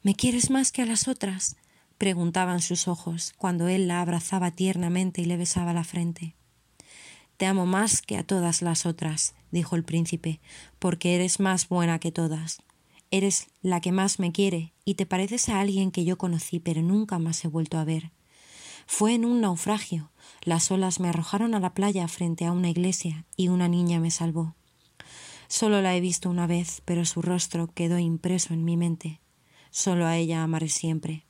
¿Me 0.02 0.16
quieres 0.16 0.50
más 0.50 0.72
que 0.72 0.82
a 0.82 0.86
las 0.86 1.08
otras? 1.08 1.56
preguntaban 1.98 2.62
sus 2.62 2.88
ojos 2.90 3.34
cuando 3.38 3.70
él 3.70 3.88
la 3.88 4.02
abrazaba 4.02 4.52
tiernamente 4.52 5.22
y 5.22 5.26
le 5.26 5.38
besaba 5.38 5.74
la 5.74 5.86
frente. 5.86 6.36
Te 7.38 7.46
amo 7.46 7.66
más 7.66 8.02
que 8.02 8.18
a 8.18 8.24
todas 8.24 8.62
las 8.62 8.86
otras, 8.86 9.34
dijo 9.52 9.76
el 9.76 9.84
príncipe, 9.84 10.40
porque 10.80 11.16
eres 11.16 11.40
más 11.40 11.68
buena 11.68 12.00
que 12.00 12.12
todas. 12.12 12.62
Eres 13.12 13.48
la 13.62 13.82
que 13.82 13.92
más 13.92 14.20
me 14.20 14.32
quiere 14.32 14.74
y 14.84 14.96
te 14.96 15.06
pareces 15.06 15.50
a 15.50 15.60
alguien 15.60 15.92
que 15.92 16.06
yo 16.06 16.18
conocí 16.18 16.60
pero 16.60 16.82
nunca 16.82 17.18
más 17.18 17.44
he 17.46 17.48
vuelto 17.48 17.78
a 17.78 17.86
ver. 17.86 18.12
Fue 18.88 19.14
en 19.14 19.26
un 19.26 19.42
naufragio. 19.42 20.12
Las 20.42 20.72
olas 20.72 21.00
me 21.00 21.10
arrojaron 21.10 21.56
a 21.56 21.60
la 21.60 21.74
playa 21.74 22.08
frente 22.08 22.46
a 22.46 22.52
una 22.52 22.70
iglesia 22.70 23.26
y 23.36 23.48
una 23.48 23.68
niña 23.68 24.00
me 24.00 24.12
salvó. 24.12 24.56
Solo 25.48 25.82
la 25.82 25.96
he 25.96 26.02
visto 26.02 26.30
una 26.30 26.48
vez, 26.48 26.82
pero 26.86 27.06
su 27.06 27.22
rostro 27.22 27.68
quedó 27.68 28.00
impreso 28.00 28.54
en 28.54 28.66
mi 28.66 28.78
mente. 28.78 29.22
Solo 29.72 30.06
a 30.06 30.18
ella 30.18 30.44
amaré 30.44 30.70
siempre. 30.70 31.26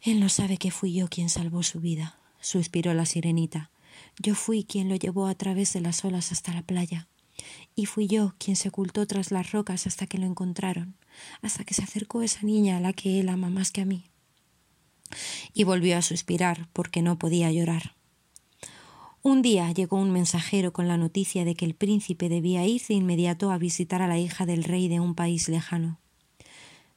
Él 0.00 0.20
no 0.20 0.28
sabe 0.28 0.56
que 0.56 0.70
fui 0.70 0.94
yo 0.94 1.08
quien 1.08 1.28
salvó 1.28 1.62
su 1.62 1.80
vida, 1.80 2.18
suspiró 2.40 2.94
la 2.94 3.06
sirenita. 3.06 3.70
Yo 4.18 4.34
fui 4.34 4.64
quien 4.64 4.88
lo 4.88 4.96
llevó 4.96 5.26
a 5.26 5.34
través 5.34 5.72
de 5.72 5.80
las 5.80 6.04
olas 6.04 6.32
hasta 6.32 6.52
la 6.52 6.62
playa. 6.62 7.08
Y 7.74 7.86
fui 7.86 8.06
yo 8.06 8.34
quien 8.38 8.56
se 8.56 8.68
ocultó 8.68 9.06
tras 9.06 9.30
las 9.30 9.52
rocas 9.52 9.86
hasta 9.86 10.06
que 10.06 10.18
lo 10.18 10.26
encontraron, 10.26 10.96
hasta 11.42 11.64
que 11.64 11.74
se 11.74 11.82
acercó 11.82 12.22
esa 12.22 12.42
niña 12.42 12.78
a 12.78 12.80
la 12.80 12.92
que 12.92 13.20
él 13.20 13.28
ama 13.28 13.50
más 13.50 13.72
que 13.72 13.82
a 13.82 13.84
mí. 13.84 14.09
Y 15.52 15.64
volvió 15.64 15.96
a 15.98 16.02
suspirar 16.02 16.68
porque 16.72 17.02
no 17.02 17.18
podía 17.18 17.50
llorar. 17.50 17.94
Un 19.22 19.42
día 19.42 19.70
llegó 19.72 19.98
un 19.98 20.10
mensajero 20.10 20.72
con 20.72 20.88
la 20.88 20.96
noticia 20.96 21.44
de 21.44 21.54
que 21.54 21.66
el 21.66 21.74
príncipe 21.74 22.30
debía 22.30 22.66
ir 22.66 22.80
de 22.88 22.94
inmediato 22.94 23.50
a 23.50 23.58
visitar 23.58 24.00
a 24.00 24.08
la 24.08 24.18
hija 24.18 24.46
del 24.46 24.64
rey 24.64 24.88
de 24.88 24.98
un 24.98 25.14
país 25.14 25.48
lejano. 25.48 25.98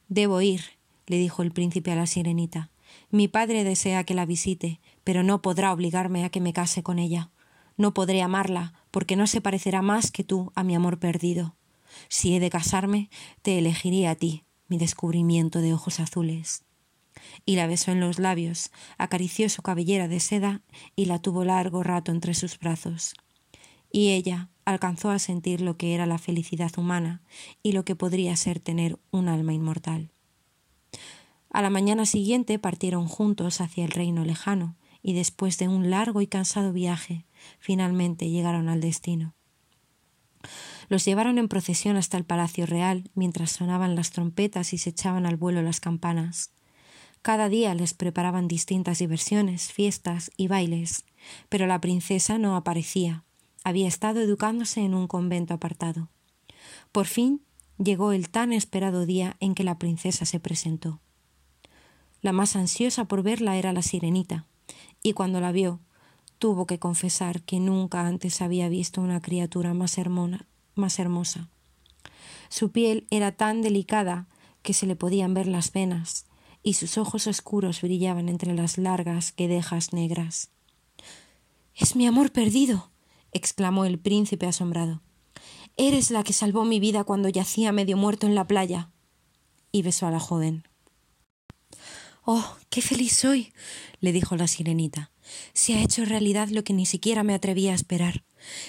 Debo 0.08 0.40
ir, 0.40 0.62
le 1.06 1.18
dijo 1.18 1.42
el 1.42 1.52
príncipe 1.52 1.92
a 1.92 1.96
la 1.96 2.06
sirenita. 2.06 2.70
Mi 3.10 3.28
padre 3.28 3.62
desea 3.62 4.04
que 4.04 4.14
la 4.14 4.24
visite, 4.24 4.80
pero 5.04 5.22
no 5.22 5.42
podrá 5.42 5.72
obligarme 5.72 6.24
a 6.24 6.30
que 6.30 6.40
me 6.40 6.54
case 6.54 6.82
con 6.82 6.98
ella. 6.98 7.30
No 7.76 7.92
podré 7.92 8.22
amarla, 8.22 8.72
porque 8.90 9.16
no 9.16 9.26
se 9.26 9.40
parecerá 9.40 9.82
más 9.82 10.10
que 10.10 10.24
tú 10.24 10.50
a 10.54 10.62
mi 10.62 10.74
amor 10.74 10.98
perdido. 10.98 11.56
Si 12.08 12.34
he 12.34 12.40
de 12.40 12.48
casarme, 12.48 13.10
te 13.42 13.58
elegiría 13.58 14.12
a 14.12 14.14
ti, 14.14 14.44
mi 14.68 14.78
descubrimiento 14.78 15.60
de 15.60 15.74
ojos 15.74 16.00
azules. 16.00 16.64
Y 17.46 17.56
la 17.56 17.66
besó 17.66 17.92
en 17.92 18.00
los 18.00 18.18
labios, 18.18 18.70
acarició 18.98 19.48
su 19.48 19.62
cabellera 19.62 20.08
de 20.08 20.20
seda 20.20 20.62
y 20.96 21.06
la 21.06 21.20
tuvo 21.20 21.44
largo 21.44 21.82
rato 21.82 22.12
entre 22.12 22.34
sus 22.34 22.58
brazos. 22.58 23.14
Y 23.90 24.10
ella 24.10 24.48
alcanzó 24.64 25.10
a 25.10 25.18
sentir 25.18 25.60
lo 25.60 25.76
que 25.76 25.94
era 25.94 26.06
la 26.06 26.18
felicidad 26.18 26.72
humana 26.76 27.22
y 27.62 27.72
lo 27.72 27.84
que 27.84 27.96
podría 27.96 28.36
ser 28.36 28.60
tener 28.60 28.98
un 29.10 29.28
alma 29.28 29.52
inmortal. 29.52 30.10
A 31.50 31.62
la 31.62 31.70
mañana 31.70 32.04
siguiente 32.04 32.58
partieron 32.58 33.06
juntos 33.06 33.60
hacia 33.60 33.84
el 33.84 33.92
reino 33.92 34.24
lejano, 34.24 34.76
y 35.02 35.12
después 35.12 35.58
de 35.58 35.68
un 35.68 35.90
largo 35.90 36.22
y 36.22 36.26
cansado 36.26 36.72
viaje, 36.72 37.26
finalmente 37.60 38.30
llegaron 38.30 38.68
al 38.68 38.80
destino. 38.80 39.34
Los 40.88 41.04
llevaron 41.04 41.38
en 41.38 41.48
procesión 41.48 41.96
hasta 41.96 42.16
el 42.16 42.24
Palacio 42.24 42.66
Real, 42.66 43.10
mientras 43.14 43.52
sonaban 43.52 43.94
las 43.94 44.10
trompetas 44.10 44.72
y 44.72 44.78
se 44.78 44.90
echaban 44.90 45.26
al 45.26 45.36
vuelo 45.36 45.62
las 45.62 45.78
campanas. 45.80 46.52
Cada 47.24 47.48
día 47.48 47.74
les 47.74 47.94
preparaban 47.94 48.48
distintas 48.48 48.98
diversiones, 48.98 49.72
fiestas 49.72 50.30
y 50.36 50.46
bailes, 50.46 51.06
pero 51.48 51.66
la 51.66 51.80
princesa 51.80 52.36
no 52.36 52.54
aparecía. 52.54 53.24
Había 53.64 53.88
estado 53.88 54.20
educándose 54.20 54.82
en 54.82 54.92
un 54.92 55.06
convento 55.06 55.54
apartado. 55.54 56.10
Por 56.92 57.06
fin 57.06 57.40
llegó 57.82 58.12
el 58.12 58.28
tan 58.28 58.52
esperado 58.52 59.06
día 59.06 59.38
en 59.40 59.54
que 59.54 59.64
la 59.64 59.78
princesa 59.78 60.26
se 60.26 60.38
presentó. 60.38 61.00
La 62.20 62.32
más 62.32 62.56
ansiosa 62.56 63.06
por 63.06 63.22
verla 63.22 63.56
era 63.56 63.72
la 63.72 63.80
sirenita, 63.80 64.44
y 65.02 65.14
cuando 65.14 65.40
la 65.40 65.50
vio, 65.50 65.80
tuvo 66.38 66.66
que 66.66 66.78
confesar 66.78 67.40
que 67.40 67.58
nunca 67.58 68.06
antes 68.06 68.42
había 68.42 68.68
visto 68.68 69.00
una 69.00 69.22
criatura 69.22 69.72
más, 69.72 69.96
hermosa. 69.96 71.48
Su 72.50 72.70
piel 72.70 73.06
era 73.08 73.32
tan 73.32 73.62
delicada 73.62 74.28
que 74.60 74.74
se 74.74 74.84
le 74.84 74.94
podían 74.94 75.32
ver 75.32 75.46
las 75.46 75.72
venas, 75.72 76.26
y 76.64 76.72
sus 76.72 76.98
ojos 76.98 77.28
oscuros 77.28 77.82
brillaban 77.82 78.28
entre 78.28 78.54
las 78.54 78.78
largas 78.78 79.34
guedejas 79.36 79.92
negras. 79.92 80.50
Es 81.76 81.94
mi 81.94 82.06
amor 82.06 82.32
perdido. 82.32 82.90
exclamó 83.32 83.84
el 83.84 83.98
príncipe 83.98 84.46
asombrado. 84.46 85.02
Eres 85.76 86.10
la 86.10 86.22
que 86.22 86.32
salvó 86.32 86.64
mi 86.64 86.80
vida 86.80 87.04
cuando 87.04 87.28
yacía 87.28 87.72
medio 87.72 87.96
muerto 87.96 88.26
en 88.26 88.34
la 88.34 88.46
playa. 88.46 88.90
Y 89.72 89.82
besó 89.82 90.06
a 90.06 90.10
la 90.10 90.20
joven. 90.20 90.66
Oh, 92.24 92.56
qué 92.70 92.80
feliz 92.80 93.16
soy, 93.16 93.52
le 94.00 94.12
dijo 94.12 94.36
la 94.36 94.46
sirenita. 94.46 95.10
Se 95.52 95.74
ha 95.74 95.82
hecho 95.82 96.04
realidad 96.04 96.48
lo 96.48 96.64
que 96.64 96.72
ni 96.72 96.86
siquiera 96.86 97.22
me 97.24 97.34
atrevía 97.34 97.72
a 97.72 97.74
esperar. 97.74 98.24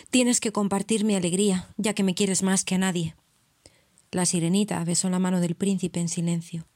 Tienes 0.09 0.41
que 0.41 0.51
compartir 0.51 1.05
mi 1.05 1.15
alegría, 1.15 1.69
ya 1.77 1.93
que 1.93 2.03
me 2.03 2.15
quieres 2.15 2.43
más 2.43 2.65
que 2.65 2.75
a 2.75 2.79
nadie. 2.79 3.15
La 4.11 4.25
sirenita 4.25 4.83
besó 4.83 5.09
la 5.09 5.19
mano 5.19 5.39
del 5.39 5.55
príncipe 5.55 6.01
en 6.01 6.09
silencio. 6.09 6.67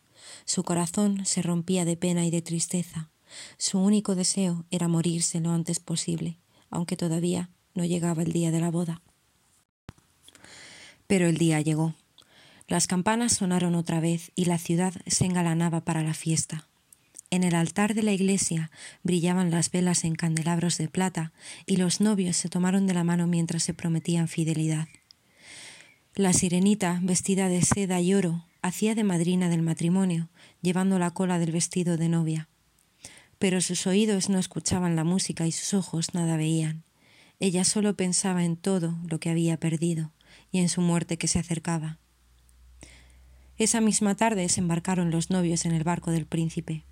Su 0.45 0.63
corazón 0.63 1.25
se 1.25 1.41
rompía 1.41 1.85
de 1.85 1.97
pena 1.97 2.25
y 2.25 2.31
de 2.31 2.41
tristeza. 2.41 3.09
Su 3.57 3.79
único 3.79 4.15
deseo 4.15 4.65
era 4.71 4.87
morirse 4.87 5.39
lo 5.39 5.51
antes 5.51 5.79
posible, 5.79 6.37
aunque 6.69 6.97
todavía 6.97 7.49
no 7.73 7.85
llegaba 7.85 8.23
el 8.23 8.31
día 8.31 8.51
de 8.51 8.59
la 8.59 8.71
boda. 8.71 9.01
Pero 11.07 11.27
el 11.27 11.37
día 11.37 11.61
llegó. 11.61 11.95
Las 12.67 12.85
campanas 12.85 13.33
sonaron 13.33 13.75
otra 13.75 13.99
vez 13.99 14.31
y 14.35 14.45
la 14.45 14.57
ciudad 14.57 14.93
se 15.07 15.25
engalanaba 15.25 15.83
para 15.83 16.03
la 16.03 16.13
fiesta. 16.13 16.67
En 17.31 17.43
el 17.43 17.53
altar 17.53 17.93
de 17.93 18.03
la 18.03 18.11
iglesia 18.11 18.71
brillaban 19.03 19.51
las 19.51 19.71
velas 19.71 20.03
en 20.03 20.15
candelabros 20.15 20.77
de 20.77 20.87
plata 20.87 21.31
y 21.65 21.77
los 21.77 22.01
novios 22.01 22.37
se 22.37 22.49
tomaron 22.49 22.87
de 22.87 22.93
la 22.95 23.03
mano 23.03 23.27
mientras 23.27 23.63
se 23.63 23.73
prometían 23.73 24.27
fidelidad. 24.27 24.87
La 26.15 26.33
sirenita, 26.33 26.99
vestida 27.03 27.47
de 27.49 27.61
seda 27.61 28.01
y 28.01 28.13
oro, 28.13 28.45
hacía 28.61 28.95
de 28.95 29.03
madrina 29.03 29.49
del 29.49 29.61
matrimonio, 29.61 30.29
llevando 30.61 30.99
la 30.99 31.11
cola 31.11 31.39
del 31.39 31.51
vestido 31.51 31.97
de 31.97 32.09
novia. 32.09 32.49
Pero 33.37 33.61
sus 33.61 33.87
oídos 33.87 34.29
no 34.29 34.37
escuchaban 34.37 34.95
la 34.95 35.03
música 35.03 35.47
y 35.47 35.51
sus 35.51 35.73
ojos 35.73 36.13
nada 36.13 36.37
veían. 36.37 36.83
Ella 37.39 37.63
solo 37.63 37.95
pensaba 37.95 38.43
en 38.43 38.57
todo 38.57 38.97
lo 39.09 39.19
que 39.19 39.29
había 39.29 39.57
perdido 39.57 40.11
y 40.51 40.59
en 40.59 40.69
su 40.69 40.81
muerte 40.81 41.17
que 41.17 41.27
se 41.27 41.39
acercaba. 41.39 41.97
Esa 43.57 43.81
misma 43.81 44.15
tarde 44.15 44.47
se 44.49 44.61
embarcaron 44.61 45.11
los 45.11 45.29
novios 45.29 45.65
en 45.65 45.73
el 45.73 45.83
barco 45.83 46.11
del 46.11 46.25
príncipe. 46.25 46.83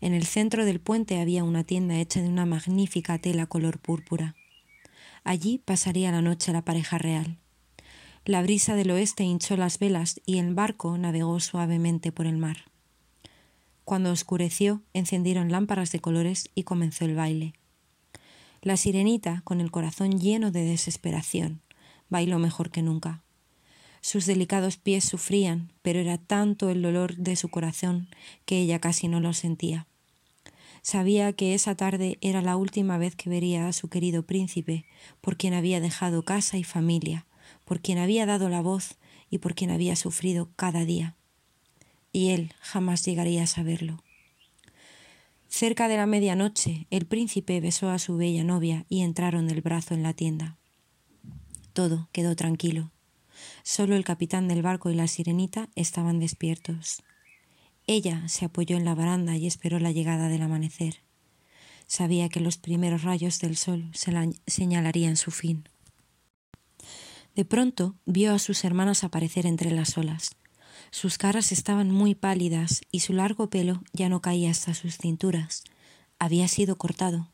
En 0.00 0.12
el 0.12 0.26
centro 0.26 0.64
del 0.64 0.80
puente 0.80 1.20
había 1.20 1.44
una 1.44 1.64
tienda 1.64 1.98
hecha 1.98 2.20
de 2.20 2.28
una 2.28 2.46
magnífica 2.46 3.18
tela 3.18 3.46
color 3.46 3.78
púrpura. 3.78 4.34
Allí 5.22 5.58
pasaría 5.58 6.12
la 6.12 6.20
noche 6.20 6.52
la 6.52 6.64
pareja 6.64 6.98
real. 6.98 7.38
La 8.26 8.42
brisa 8.42 8.74
del 8.74 8.90
oeste 8.90 9.22
hinchó 9.22 9.54
las 9.58 9.78
velas 9.78 10.22
y 10.24 10.38
el 10.38 10.54
barco 10.54 10.96
navegó 10.96 11.40
suavemente 11.40 12.10
por 12.10 12.24
el 12.24 12.38
mar. 12.38 12.70
Cuando 13.84 14.10
oscureció, 14.10 14.80
encendieron 14.94 15.52
lámparas 15.52 15.92
de 15.92 16.00
colores 16.00 16.48
y 16.54 16.62
comenzó 16.62 17.04
el 17.04 17.16
baile. 17.16 17.52
La 18.62 18.78
sirenita, 18.78 19.42
con 19.44 19.60
el 19.60 19.70
corazón 19.70 20.18
lleno 20.18 20.50
de 20.50 20.64
desesperación, 20.64 21.60
bailó 22.08 22.38
mejor 22.38 22.70
que 22.70 22.80
nunca. 22.80 23.22
Sus 24.00 24.24
delicados 24.24 24.78
pies 24.78 25.04
sufrían, 25.04 25.70
pero 25.82 25.98
era 25.98 26.16
tanto 26.16 26.70
el 26.70 26.80
dolor 26.80 27.16
de 27.16 27.36
su 27.36 27.50
corazón 27.50 28.08
que 28.46 28.58
ella 28.58 28.78
casi 28.78 29.06
no 29.06 29.20
lo 29.20 29.34
sentía. 29.34 29.86
Sabía 30.80 31.34
que 31.34 31.52
esa 31.52 31.74
tarde 31.74 32.16
era 32.22 32.40
la 32.40 32.56
última 32.56 32.96
vez 32.96 33.16
que 33.16 33.28
vería 33.28 33.68
a 33.68 33.74
su 33.74 33.88
querido 33.88 34.22
príncipe, 34.22 34.86
por 35.20 35.36
quien 35.36 35.52
había 35.52 35.80
dejado 35.80 36.24
casa 36.24 36.56
y 36.56 36.64
familia, 36.64 37.26
por 37.64 37.80
quien 37.80 37.98
había 37.98 38.26
dado 38.26 38.48
la 38.48 38.60
voz 38.60 38.96
y 39.30 39.38
por 39.38 39.54
quien 39.54 39.70
había 39.70 39.96
sufrido 39.96 40.50
cada 40.56 40.84
día. 40.84 41.16
Y 42.12 42.30
él 42.30 42.52
jamás 42.60 43.04
llegaría 43.04 43.42
a 43.42 43.46
saberlo. 43.46 44.02
Cerca 45.48 45.88
de 45.88 45.96
la 45.96 46.06
medianoche, 46.06 46.86
el 46.90 47.06
príncipe 47.06 47.60
besó 47.60 47.90
a 47.90 47.98
su 47.98 48.16
bella 48.16 48.44
novia 48.44 48.86
y 48.88 49.02
entraron 49.02 49.46
del 49.46 49.60
brazo 49.60 49.94
en 49.94 50.02
la 50.02 50.12
tienda. 50.12 50.56
Todo 51.72 52.08
quedó 52.12 52.34
tranquilo. 52.36 52.90
Solo 53.62 53.96
el 53.96 54.04
capitán 54.04 54.48
del 54.48 54.62
barco 54.62 54.90
y 54.90 54.94
la 54.94 55.06
sirenita 55.06 55.68
estaban 55.74 56.18
despiertos. 56.18 57.02
Ella 57.86 58.26
se 58.28 58.44
apoyó 58.44 58.76
en 58.76 58.84
la 58.84 58.94
baranda 58.94 59.36
y 59.36 59.46
esperó 59.46 59.78
la 59.78 59.92
llegada 59.92 60.28
del 60.28 60.42
amanecer. 60.42 61.02
Sabía 61.86 62.28
que 62.28 62.40
los 62.40 62.56
primeros 62.56 63.02
rayos 63.02 63.38
del 63.40 63.56
sol 63.56 63.90
señalarían 64.46 65.16
su 65.16 65.30
fin. 65.30 65.68
De 67.34 67.44
pronto 67.44 67.96
vio 68.06 68.32
a 68.32 68.38
sus 68.38 68.64
hermanas 68.64 69.04
aparecer 69.04 69.46
entre 69.46 69.70
las 69.70 69.98
olas. 69.98 70.36
Sus 70.90 71.18
caras 71.18 71.50
estaban 71.50 71.90
muy 71.90 72.14
pálidas 72.14 72.82
y 72.92 73.00
su 73.00 73.12
largo 73.12 73.50
pelo 73.50 73.82
ya 73.92 74.08
no 74.08 74.20
caía 74.20 74.50
hasta 74.50 74.74
sus 74.74 74.96
cinturas. 74.96 75.64
Había 76.18 76.46
sido 76.46 76.76
cortado. 76.76 77.28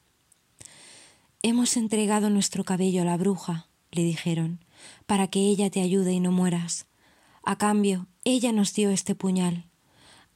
Hemos 1.43 1.77
entregado 1.77 2.31
nuestro 2.31 2.65
cabello 2.65 3.03
a 3.03 3.05
la 3.05 3.17
bruja, 3.17 3.69
le 3.91 4.03
dijeron, 4.03 4.65
para 5.07 5.29
que 5.29 5.41
ella 5.41 5.71
te 5.71 5.81
ayude 5.81 6.13
y 6.13 6.21
no 6.21 6.33
mueras. 6.33 6.87
A 7.43 7.57
cambio, 7.57 8.07
ella 8.25 8.53
nos 8.53 8.75
dio 8.75 8.91
este 8.91 9.15
puñal. 9.15 9.70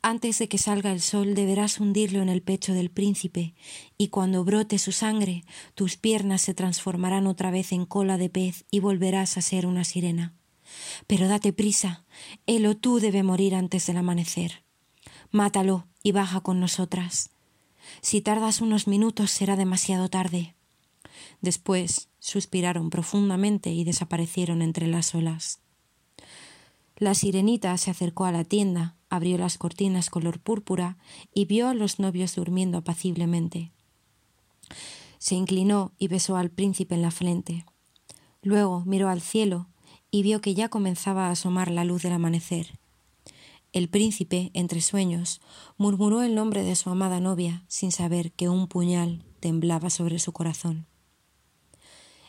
Antes 0.07 0.39
de 0.39 0.49
que 0.49 0.59
salga 0.59 0.93
el 0.93 1.01
sol 1.01 1.35
deberás 1.35 1.81
hundirlo 1.81 2.21
en 2.21 2.29
el 2.29 2.43
pecho 2.43 2.75
del 2.75 2.91
príncipe, 2.91 3.55
y 3.97 4.09
cuando 4.09 4.45
brote 4.45 4.79
su 4.79 4.93
sangre, 4.93 5.47
tus 5.75 5.97
piernas 5.97 6.43
se 6.43 6.53
transformarán 6.53 7.27
otra 7.27 7.51
vez 7.51 7.73
en 7.73 7.87
cola 7.87 8.19
de 8.19 8.29
pez 8.29 8.67
y 8.71 8.81
volverás 8.81 9.39
a 9.39 9.41
ser 9.41 9.65
una 9.65 9.83
sirena. 9.83 10.35
Pero 11.07 11.27
date 11.27 11.55
prisa, 11.55 12.05
él 12.47 12.67
o 12.67 12.77
tú 12.77 13.01
debe 13.01 13.23
morir 13.23 13.55
antes 13.55 13.87
del 13.87 13.97
amanecer. 13.97 14.63
Mátalo 15.31 15.87
y 16.03 16.13
baja 16.13 16.43
con 16.43 16.61
nosotras. 16.61 17.31
Si 18.03 18.21
tardas 18.21 18.61
unos 18.61 18.87
minutos 18.87 19.31
será 19.31 19.57
demasiado 19.57 20.11
tarde. 20.11 20.55
Después 21.41 22.11
suspiraron 22.19 22.91
profundamente 22.91 23.71
y 23.71 23.85
desaparecieron 23.85 24.61
entre 24.61 24.87
las 24.87 25.15
olas. 25.15 25.61
La 26.97 27.15
sirenita 27.15 27.77
se 27.79 27.91
acercó 27.91 28.27
a 28.27 28.33
la 28.33 28.45
tienda, 28.45 28.97
abrió 29.15 29.39
las 29.39 29.59
cortinas 29.59 30.11
color 30.11 30.41
púrpura 30.41 30.97
y 31.33 31.45
vio 31.45 31.69
a 31.69 31.75
los 31.75 31.99
novios 31.99 32.35
durmiendo 32.35 32.79
apaciblemente. 32.79 33.73
Se 35.19 35.35
inclinó 35.35 35.93
y 35.99 36.09
besó 36.09 36.37
al 36.37 36.51
príncipe 36.51 36.95
en 36.95 37.03
la 37.03 37.11
frente. 37.11 37.65
Luego 38.43 38.83
miró 38.87 39.09
al 39.09 39.21
cielo 39.21 39.69
y 40.11 40.23
vio 40.23 40.41
que 40.41 40.55
ya 40.55 40.69
comenzaba 40.69 41.29
a 41.29 41.31
asomar 41.31 41.71
la 41.71 41.85
luz 41.85 42.03
del 42.03 42.13
amanecer. 42.13 42.79
El 43.73 43.89
príncipe, 43.89 44.53
entre 44.55 44.81
sueños, 44.81 45.41
murmuró 45.79 46.23
el 46.23 46.35
nombre 46.37 46.63
de 46.63 46.77
su 46.77 46.91
amada 46.91 47.19
novia 47.19 47.65
sin 47.67 47.91
saber 47.91 48.31
que 48.31 48.49
un 48.49 48.69
puñal 48.69 49.25
temblaba 49.41 49.91
sobre 49.91 50.21
su 50.21 50.33
corazón. 50.33 50.87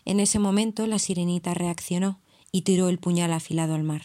En 0.06 0.20
ese 0.20 0.40
momento 0.40 0.88
la 0.88 0.98
sirenita 0.98 1.54
reaccionó 1.54 2.20
y 2.52 2.62
tiró 2.62 2.90
el 2.90 2.98
puñal 2.98 3.34
afilado 3.34 3.76
al 3.76 3.84
mar. 3.84 4.04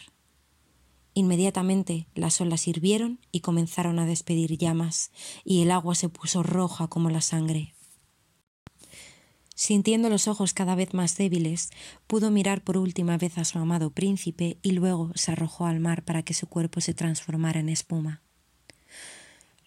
Inmediatamente 1.21 2.07
las 2.15 2.41
olas 2.41 2.67
hirvieron 2.67 3.19
y 3.31 3.41
comenzaron 3.41 3.99
a 3.99 4.07
despedir 4.07 4.57
llamas, 4.57 5.11
y 5.45 5.61
el 5.61 5.69
agua 5.69 5.93
se 5.93 6.09
puso 6.09 6.41
roja 6.41 6.87
como 6.87 7.11
la 7.11 7.21
sangre. 7.21 7.75
Sintiendo 9.53 10.09
los 10.09 10.27
ojos 10.27 10.55
cada 10.55 10.73
vez 10.73 10.95
más 10.95 11.15
débiles, 11.17 11.69
pudo 12.07 12.31
mirar 12.31 12.63
por 12.63 12.75
última 12.75 13.19
vez 13.19 13.37
a 13.37 13.45
su 13.45 13.59
amado 13.59 13.91
príncipe 13.91 14.57
y 14.63 14.71
luego 14.71 15.11
se 15.13 15.31
arrojó 15.33 15.67
al 15.67 15.79
mar 15.79 16.03
para 16.03 16.23
que 16.23 16.33
su 16.33 16.47
cuerpo 16.47 16.81
se 16.81 16.95
transformara 16.95 17.59
en 17.59 17.69
espuma. 17.69 18.23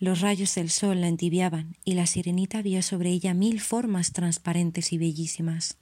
Los 0.01 0.23
rayos 0.23 0.53
del 0.57 0.71
sol 0.71 1.03
la 1.03 1.07
entibiaban 1.07 1.77
y 1.85 1.95
la 1.95 2.07
sirenita 2.07 2.63
vio 2.63 2.83
sobre 2.83 3.11
ella 3.11 3.33
mil 3.33 3.61
formas 3.61 4.11
transparentes 4.11 4.93
y 4.93 4.99
bellísimas. 4.99 5.79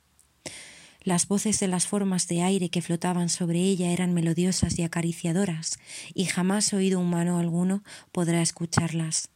Las 1.04 1.26
voces 1.26 1.58
de 1.58 1.66
las 1.66 1.86
formas 1.86 2.28
de 2.28 2.42
aire 2.42 2.68
que 2.68 2.80
flotaban 2.80 3.28
sobre 3.28 3.58
ella 3.58 3.90
eran 3.90 4.14
melodiosas 4.14 4.78
y 4.78 4.82
acariciadoras, 4.84 5.80
y 6.14 6.26
jamás 6.26 6.72
oído 6.72 7.00
humano 7.00 7.38
alguno 7.38 7.82
podrá 8.12 8.40
escucharlas. 8.40 9.28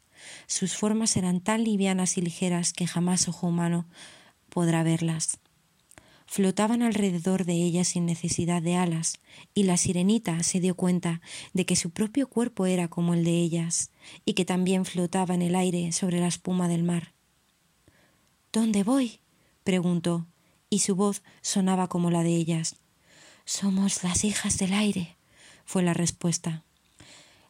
Sus 0.46 0.76
formas 0.76 1.16
eran 1.16 1.40
tan 1.40 1.64
livianas 1.64 2.18
y 2.18 2.20
ligeras 2.20 2.72
que 2.72 2.87
jamás 2.87 3.29
ojo 3.29 3.48
humano 3.48 3.87
podrá 4.48 4.85
verlas. 4.85 5.38
Flotaban 6.26 6.83
alrededor 6.83 7.44
de 7.44 7.55
ella 7.55 7.85
sin 7.85 8.07
necesidad 8.07 8.62
de 8.62 8.76
alas, 8.76 9.18
y 9.52 9.64
la 9.64 9.76
sirenita 9.76 10.42
se 10.44 10.61
dio 10.61 10.76
cuenta 10.76 11.20
de 11.52 11.66
que 11.66 11.76
su 11.76 11.90
propio 11.90 12.29
cuerpo 12.29 12.66
era 12.66 12.88
como 12.88 13.14
el 13.14 13.24
de 13.24 13.40
ellas, 13.40 13.90
y 14.24 14.35
que 14.35 14.44
también 14.44 14.85
flotaba 14.85 15.35
en 15.35 15.42
el 15.42 15.57
aire 15.57 15.90
sobre 15.90 16.20
la 16.20 16.29
espuma 16.29 16.68
del 16.68 16.85
mar. 16.85 17.12
¿Dónde 18.52 18.85
voy? 18.85 19.20
preguntó 19.64 20.26
y 20.70 20.81
su 20.81 20.96
voz 20.96 21.22
sonaba 21.42 21.88
como 21.88 22.11
la 22.11 22.22
de 22.22 22.35
ellas. 22.35 22.76
Somos 23.44 24.02
las 24.02 24.24
hijas 24.24 24.59
del 24.59 24.74
aire, 24.74 25.16
fue 25.64 25.83
la 25.83 25.94
respuesta. 25.94 26.64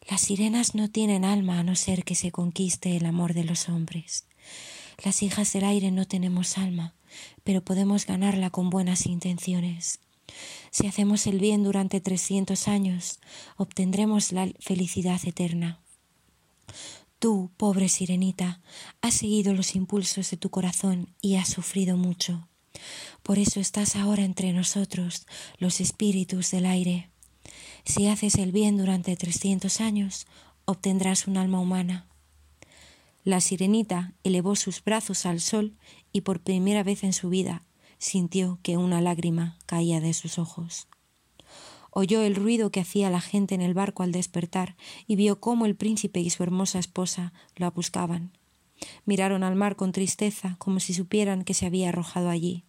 Las 0.09 0.20
sirenas 0.20 0.74
no 0.74 0.90
tienen 0.90 1.24
alma 1.24 1.59
a 1.59 1.62
no 1.64 1.74
ser 1.74 2.05
que 2.05 2.14
se 2.14 2.31
conquiste 2.31 2.96
el 2.96 3.07
amor 3.07 3.35
de 3.35 3.44
los 3.44 3.68
hombres. 3.68 4.26
Las 5.05 5.22
hijas 5.22 5.52
del 5.52 5.64
aire 5.64 5.90
no 5.90 6.07
tenemos 6.07 6.59
alma, 6.59 6.94
pero 7.44 7.62
podemos 7.62 8.07
ganarla 8.07 8.50
con 8.50 8.70
buenas 8.70 9.07
intenciones. 9.07 10.00
Si 10.70 10.87
hacemos 10.87 11.26
el 11.26 11.38
bien 11.38 11.64
durante 11.64 12.00
trescientos 12.00 12.68
años, 12.68 13.20
obtendremos 13.57 14.33
la 14.33 14.48
felicidad 14.61 15.20
eterna. 15.24 15.81
Tú, 17.18 17.50
pobre 17.57 17.88
sirenita, 17.88 18.61
has 19.00 19.14
seguido 19.14 19.55
los 19.55 19.74
impulsos 19.74 20.31
de 20.31 20.37
tu 20.37 20.50
corazón 20.50 21.14
y 21.20 21.37
has 21.37 21.48
sufrido 21.48 21.96
mucho. 21.96 22.46
Por 23.22 23.38
eso 23.38 23.61
estás 23.61 23.96
ahora 23.96 24.25
entre 24.25 24.53
nosotros, 24.53 25.27
los 25.59 25.81
espíritus 25.81 26.51
del 26.51 26.66
aire. 26.66 27.11
Si 27.85 28.09
haces 28.09 28.37
el 28.37 28.53
bien 28.53 28.77
durante 28.77 29.16
trescientos 29.16 29.81
años, 29.81 30.27
obtendrás 30.64 31.27
un 31.27 31.37
alma 31.37 31.61
humana. 31.61 32.07
La 33.25 33.40
sirenita 33.40 34.12
elevó 34.22 34.55
sus 34.55 34.83
brazos 34.85 35.27
al 35.27 35.40
sol 35.40 35.75
y 36.12 36.20
por 36.20 36.40
primera 36.40 36.83
vez 36.83 37.03
en 37.03 37.12
su 37.12 37.29
vida 37.29 37.62
sintió 37.99 38.59
que 38.62 38.77
una 38.77 39.01
lágrima 39.01 39.59
caía 39.66 40.01
de 40.01 40.14
sus 40.14 40.38
ojos. 40.38 40.87
Oyó 41.90 42.22
el 42.22 42.37
ruido 42.37 42.70
que 42.70 42.81
hacía 42.81 43.09
la 43.09 43.20
gente 43.20 43.55
en 43.55 43.62
el 43.62 43.72
barco 43.72 44.03
al 44.03 44.12
despertar 44.12 44.77
y 45.07 45.16
vio 45.16 45.40
cómo 45.40 45.64
el 45.64 45.77
príncipe 45.77 46.20
y 46.20 46.31
su 46.31 46.42
hermosa 46.42 46.79
esposa 46.79 47.33
lo 47.57 47.70
buscaban. 47.70 48.33
Miraron 49.07 49.42
al 49.42 49.57
mar 49.57 49.77
con 49.77 49.92
tristeza, 49.92 50.57
como 50.59 50.79
si 50.79 50.92
supieran 50.92 51.42
que 51.42 51.55
se 51.55 51.64
había 51.64 51.88
arrojado 51.88 52.29
allí. 52.29 52.64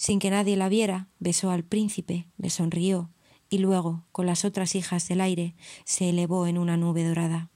Sin 0.00 0.18
que 0.18 0.30
nadie 0.30 0.56
la 0.56 0.70
viera, 0.70 1.08
besó 1.18 1.50
al 1.50 1.62
príncipe, 1.62 2.26
le 2.38 2.48
sonrió 2.48 3.10
y 3.50 3.58
luego, 3.58 4.06
con 4.12 4.24
las 4.24 4.46
otras 4.46 4.74
hijas 4.74 5.06
del 5.08 5.20
aire, 5.20 5.54
se 5.84 6.08
elevó 6.08 6.46
en 6.46 6.56
una 6.56 6.78
nube 6.78 7.04
dorada. 7.04 7.50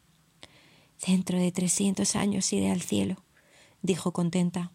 Dentro 1.07 1.39
de 1.39 1.51
trescientos 1.53 2.17
años 2.17 2.53
iré 2.53 2.71
al 2.71 2.83
cielo, 2.83 3.25
dijo 3.81 4.13
contenta. 4.13 4.73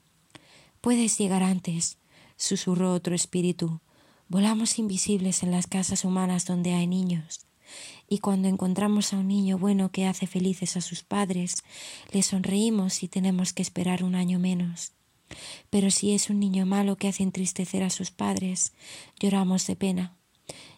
Puedes 0.82 1.16
llegar 1.20 1.44
antes, 1.44 2.00
susurró 2.38 2.92
otro 2.92 3.14
espíritu, 3.14 3.82
Volamos 4.30 4.80
invisibles 4.80 5.44
en 5.44 5.52
las 5.52 5.68
casas 5.68 6.06
humanas 6.06 6.48
donde 6.48 6.74
hay 6.74 6.88
niños. 6.88 7.46
Y 8.08 8.18
cuando 8.18 8.48
encontramos 8.48 9.14
a 9.14 9.18
un 9.18 9.28
niño 9.28 9.60
bueno 9.60 9.92
que 9.92 10.08
hace 10.08 10.26
felices 10.26 10.76
a 10.76 10.82
sus 10.82 11.04
padres, 11.04 11.64
le 12.12 12.24
sonreímos 12.24 13.04
y 13.04 13.08
tenemos 13.08 13.54
que 13.54 13.62
esperar 13.62 14.04
un 14.04 14.16
año 14.16 14.40
menos. 14.40 14.94
Pero 15.70 15.92
si 15.92 16.14
es 16.14 16.30
un 16.30 16.40
niño 16.40 16.66
malo 16.66 16.98
que 16.98 17.08
hace 17.08 17.24
entristecer 17.24 17.84
a 17.84 17.90
sus 17.90 18.12
padres, 18.12 18.74
lloramos 19.20 19.66
de 19.68 19.76
pena. 19.76 20.16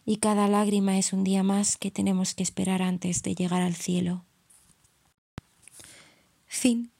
Y 0.04 0.18
cada 0.18 0.48
lágrima 0.48 0.98
es 0.98 1.12
un 1.12 1.24
día 1.24 1.42
más 1.42 1.76
que 1.76 1.90
tenemos 1.90 2.34
que 2.34 2.42
esperar 2.42 2.82
antes 2.82 3.22
de 3.22 3.34
llegar 3.34 3.62
al 3.62 3.74
cielo. 3.74 4.24
Fin 6.46 6.91